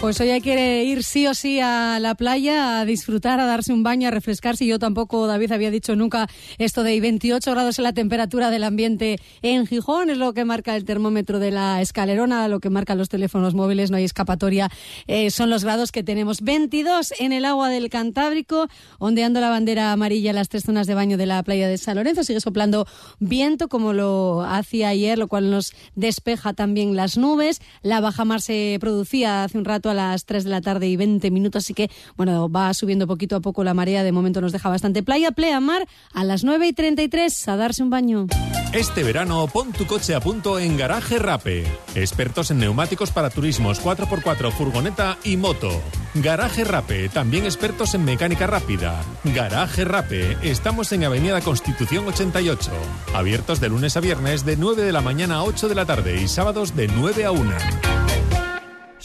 [0.00, 3.72] Pues hoy hay que ir sí o sí a la playa a disfrutar, a darse
[3.72, 4.64] un baño, a refrescarse.
[4.64, 9.18] Yo tampoco, David, había dicho nunca esto de 28 grados en la temperatura del ambiente
[9.42, 10.08] en Gijón.
[10.08, 13.90] Es lo que marca el termómetro de la escalerona, lo que marcan los teléfonos móviles.
[13.90, 14.70] No hay escapatoria.
[15.08, 16.42] Eh, son los grados que tenemos.
[16.42, 18.68] 22 en el agua del Cantábrico,
[19.00, 21.96] ondeando la bandera amarilla en las tres zonas de baño de la playa de San
[21.96, 22.22] Lorenzo.
[22.22, 22.86] Sigue soplando
[23.18, 27.60] viento como lo hacía ayer, lo cual nos despeja también las nubes.
[27.82, 31.30] La bajamar se producía hace un rato a las 3 de la tarde y 20
[31.30, 34.02] minutos, así que bueno, va subiendo poquito a poco la marea.
[34.02, 35.32] De momento nos deja bastante playa.
[35.32, 38.26] Playa mar a las 9 y 33 a darse un baño.
[38.72, 41.64] Este verano pon tu coche a punto en Garaje Rape.
[41.94, 45.70] Expertos en neumáticos para turismos 4x4, furgoneta y moto.
[46.14, 49.00] Garaje Rape, también expertos en mecánica rápida.
[49.24, 52.70] Garaje Rape, estamos en Avenida Constitución 88.
[53.14, 56.20] Abiertos de lunes a viernes de 9 de la mañana a 8 de la tarde
[56.20, 58.07] y sábados de 9 a 1.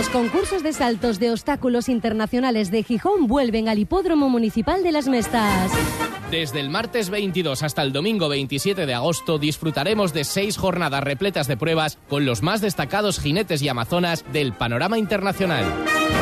[0.00, 5.08] Los concursos de saltos de obstáculos internacionales de Gijón vuelven al Hipódromo Municipal de las
[5.08, 5.70] Mestas.
[6.30, 11.48] Desde el martes 22 hasta el domingo 27 de agosto disfrutaremos de seis jornadas repletas
[11.48, 15.66] de pruebas con los más destacados jinetes y amazonas del panorama internacional.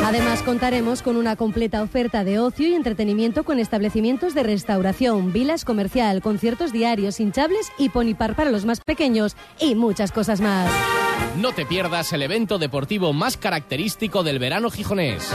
[0.03, 5.63] Además contaremos con una completa oferta de ocio y entretenimiento con establecimientos de restauración, vilas
[5.63, 10.69] comercial, conciertos diarios, hinchables y ponipar para los más pequeños y muchas cosas más.
[11.37, 15.31] No te pierdas el evento deportivo más característico del verano gijonés.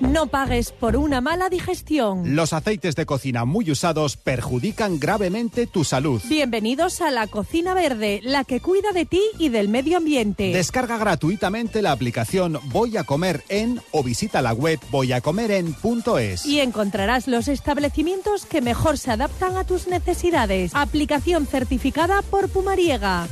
[0.00, 2.34] No pagues por una mala digestión.
[2.34, 6.22] Los aceites de cocina muy usados perjudican gravemente tu salud.
[6.28, 10.52] Bienvenidos a la Cocina Verde, la que cuida de ti y del medio ambiente.
[10.52, 16.46] Descarga gratuitamente la aplicación Voy a comer en o visita la web voyacomeren.es.
[16.46, 20.72] Y encontrarás los establecimientos que mejor se adaptan a tus necesidades.
[20.74, 23.28] Aplicación certificada por Pumariega.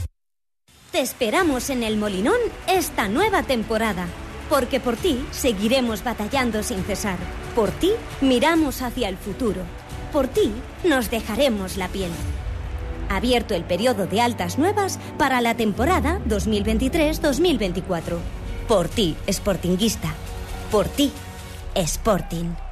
[0.97, 4.07] Te esperamos en el Molinón esta nueva temporada.
[4.49, 7.18] Porque por ti seguiremos batallando sin cesar.
[7.55, 7.90] Por ti
[8.22, 9.61] miramos hacia el futuro.
[10.11, 10.51] Por ti
[10.84, 12.11] nos dejaremos la piel.
[13.11, 18.16] Abierto el periodo de altas nuevas para la temporada 2023-2024.
[18.66, 20.14] Por ti, Sportinguista.
[20.70, 21.12] Por ti,
[21.74, 22.65] Sporting.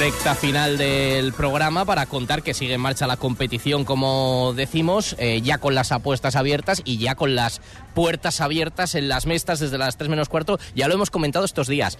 [0.00, 5.42] Recta final del programa para contar que sigue en marcha la competición, como decimos, eh,
[5.42, 7.60] ya con las apuestas abiertas y ya con las
[7.94, 10.58] puertas abiertas en las mestas desde las 3 menos cuarto.
[10.74, 11.98] Ya lo hemos comentado estos días.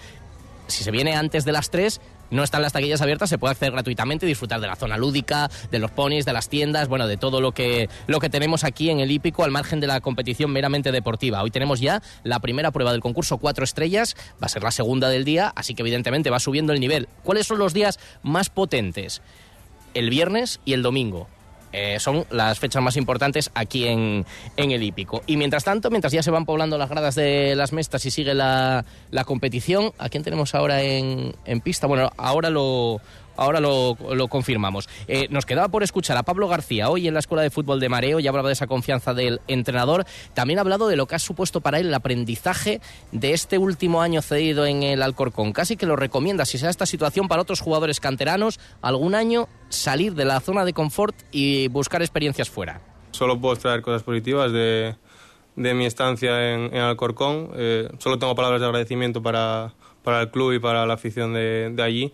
[0.66, 2.00] Si se viene antes de las 3,
[2.30, 5.50] no están las taquillas abiertas, se puede acceder gratuitamente y disfrutar de la zona lúdica,
[5.70, 8.90] de los ponis, de las tiendas, bueno, de todo lo que, lo que tenemos aquí
[8.90, 11.42] en el hípico al margen de la competición meramente deportiva.
[11.42, 15.08] Hoy tenemos ya la primera prueba del concurso cuatro estrellas, va a ser la segunda
[15.08, 17.08] del día, así que evidentemente va subiendo el nivel.
[17.24, 19.22] ¿Cuáles son los días más potentes?
[19.94, 21.28] El viernes y el domingo.
[21.72, 24.24] Eh, son las fechas más importantes aquí en,
[24.56, 25.22] en, el hípico.
[25.26, 28.34] Y mientras tanto, mientras ya se van poblando las gradas de las mestas y sigue
[28.34, 31.86] la, la competición, ¿a quién tenemos ahora en, en pista?
[31.86, 33.00] Bueno, ahora lo,
[33.40, 34.88] ahora lo, lo confirmamos.
[35.08, 37.88] Eh, nos quedaba por escuchar a Pablo García hoy en la Escuela de Fútbol de
[37.88, 41.18] Mareo, ya hablaba de esa confianza del entrenador, también ha hablado de lo que ha
[41.18, 42.80] supuesto para él el aprendizaje
[43.12, 45.52] de este último año cedido en el Alcorcón.
[45.52, 50.14] Casi que lo recomienda, si sea esta situación para otros jugadores canteranos, algún año salir
[50.14, 52.82] de la zona de confort y buscar experiencias fuera.
[53.12, 54.96] Solo puedo traer cosas positivas de,
[55.56, 57.50] de mi estancia en, Alcorcón.
[57.54, 59.72] Eh, solo tengo palabras de agradecimiento para,
[60.02, 62.12] para el club y para la afición de, de allí.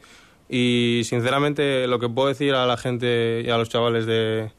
[0.49, 4.51] Y sinceramente lo que puedo decir a la gente y a los chavales de,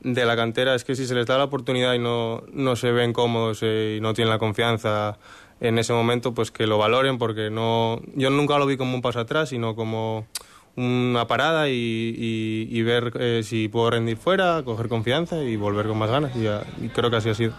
[0.00, 2.92] de la cantera es que si se les da la oportunidad y no, no se
[2.92, 5.18] ven cómodos eh, y no tienen la confianza
[5.60, 9.02] en ese momento, pues que lo valoren porque no, yo nunca lo vi como un
[9.02, 10.26] paso atrás, sino como
[10.76, 15.86] una parada y, y, y ver eh, si puedo rendir fuera, coger confianza y volver
[15.86, 16.36] con más ganas.
[16.36, 16.46] Y,
[16.84, 17.54] y creo que así ha sido.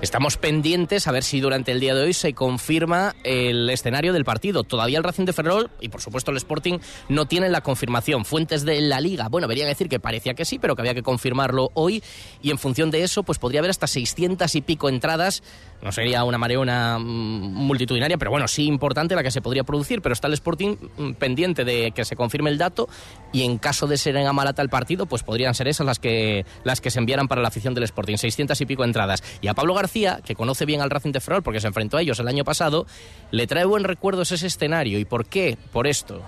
[0.00, 4.24] Estamos pendientes a ver si durante el día de hoy se confirma el escenario del
[4.24, 4.64] partido.
[4.64, 8.24] Todavía el Racing de Ferrol y por supuesto el Sporting no tienen la confirmación.
[8.24, 11.02] Fuentes de la liga, bueno, verían decir que parecía que sí, pero que había que
[11.02, 12.02] confirmarlo hoy
[12.42, 15.42] y en función de eso pues podría haber hasta 600 y pico entradas.
[15.82, 20.12] No sería una mareona multitudinaria, pero bueno, sí importante la que se podría producir, pero
[20.12, 20.76] está el Sporting
[21.18, 22.88] pendiente de que se confirme el dato
[23.32, 26.46] y en caso de ser en Amalata el partido, pues podrían ser esas las que
[26.62, 29.24] las que se enviaran para la afición del Sporting, 600 y pico entradas.
[29.40, 32.02] Y a Pablo García, que conoce bien al Racing de Ferrol porque se enfrentó a
[32.02, 32.86] ellos el año pasado,
[33.32, 35.00] le trae buen recuerdo ese escenario.
[35.00, 35.58] ¿Y por qué?
[35.72, 36.22] Por esto.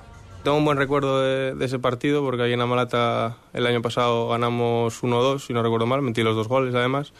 [0.45, 4.29] Tengo un buen recuerdo de, de ese partido porque ahí en Amalata el año pasado
[4.29, 7.15] ganamos 1-2, si no recuerdo mal, metí los dos goles además,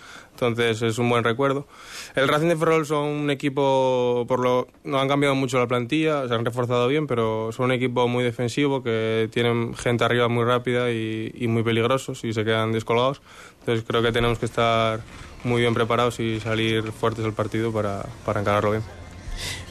[0.47, 1.67] entonces es un buen recuerdo.
[2.15, 6.27] El Racing de Ferrol son un equipo, por lo no han cambiado mucho la plantilla,
[6.29, 10.45] se han reforzado bien, pero son un equipo muy defensivo que tienen gente arriba muy
[10.45, 13.23] rápida y, y muy peligrosos y se quedan descolgados,
[13.61, 15.01] entonces creo que tenemos que estar
[15.45, 18.83] muy bien preparados y salir fuertes al partido para, para encararlo bien.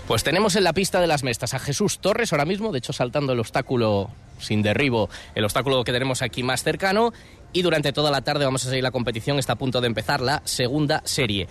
[0.08, 2.92] Pues tenemos en la pista de las mestas a Jesús Torres ahora mismo, de hecho
[2.92, 7.14] saltando el obstáculo sin derribo, el obstáculo que tenemos aquí más cercano.
[7.54, 10.20] Y durante toda la tarde vamos a seguir la competición, está a punto de empezar
[10.22, 11.48] la segunda serie.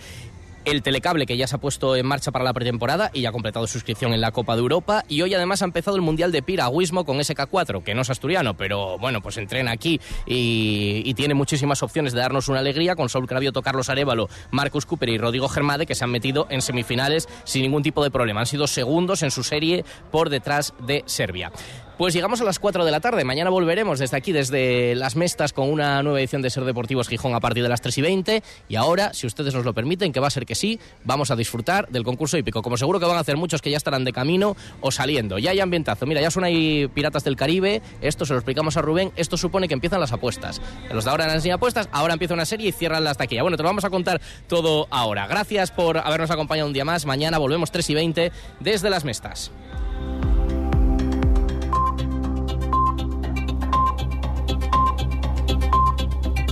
[0.65, 3.31] El telecable que ya se ha puesto en marcha para la pretemporada y ya ha
[3.31, 6.31] completado su inscripción en la Copa de Europa y hoy además ha empezado el Mundial
[6.31, 11.35] de Piragüismo con SK4, que no es asturiano, pero bueno, pues entrena aquí y, tiene
[11.35, 15.47] muchísimas opciones de darnos una alegría con Saúl Cravioto, Carlos Arevalo, Marcus Cooper y Rodrigo
[15.47, 18.39] Germade que se han metido en semifinales sin ningún tipo de problema.
[18.39, 21.51] Han sido segundos en su serie por detrás de Serbia.
[21.97, 23.23] Pues llegamos a las 4 de la tarde.
[23.23, 27.35] Mañana volveremos desde aquí, desde Las Mestas, con una nueva edición de Ser Deportivos Gijón
[27.35, 28.43] a partir de las 3 y 20.
[28.67, 31.35] Y ahora, si ustedes nos lo permiten, que va a ser que sí, vamos a
[31.35, 32.63] disfrutar del concurso hípico.
[32.63, 35.37] Como seguro que van a hacer muchos que ya estarán de camino o saliendo.
[35.37, 36.07] Ya hay ambientazo.
[36.07, 37.83] Mira, ya son ahí Piratas del Caribe.
[38.01, 39.11] Esto se lo explicamos a Rubén.
[39.15, 40.63] Esto supone que empiezan las apuestas.
[40.91, 43.43] Los de ahora han enseñado apuestas, ahora empieza una serie y cierran la taquilla.
[43.43, 45.27] Bueno, te lo vamos a contar todo ahora.
[45.27, 47.05] Gracias por habernos acompañado un día más.
[47.05, 48.31] Mañana volvemos 3 y 20
[48.61, 49.51] desde Las Mestas.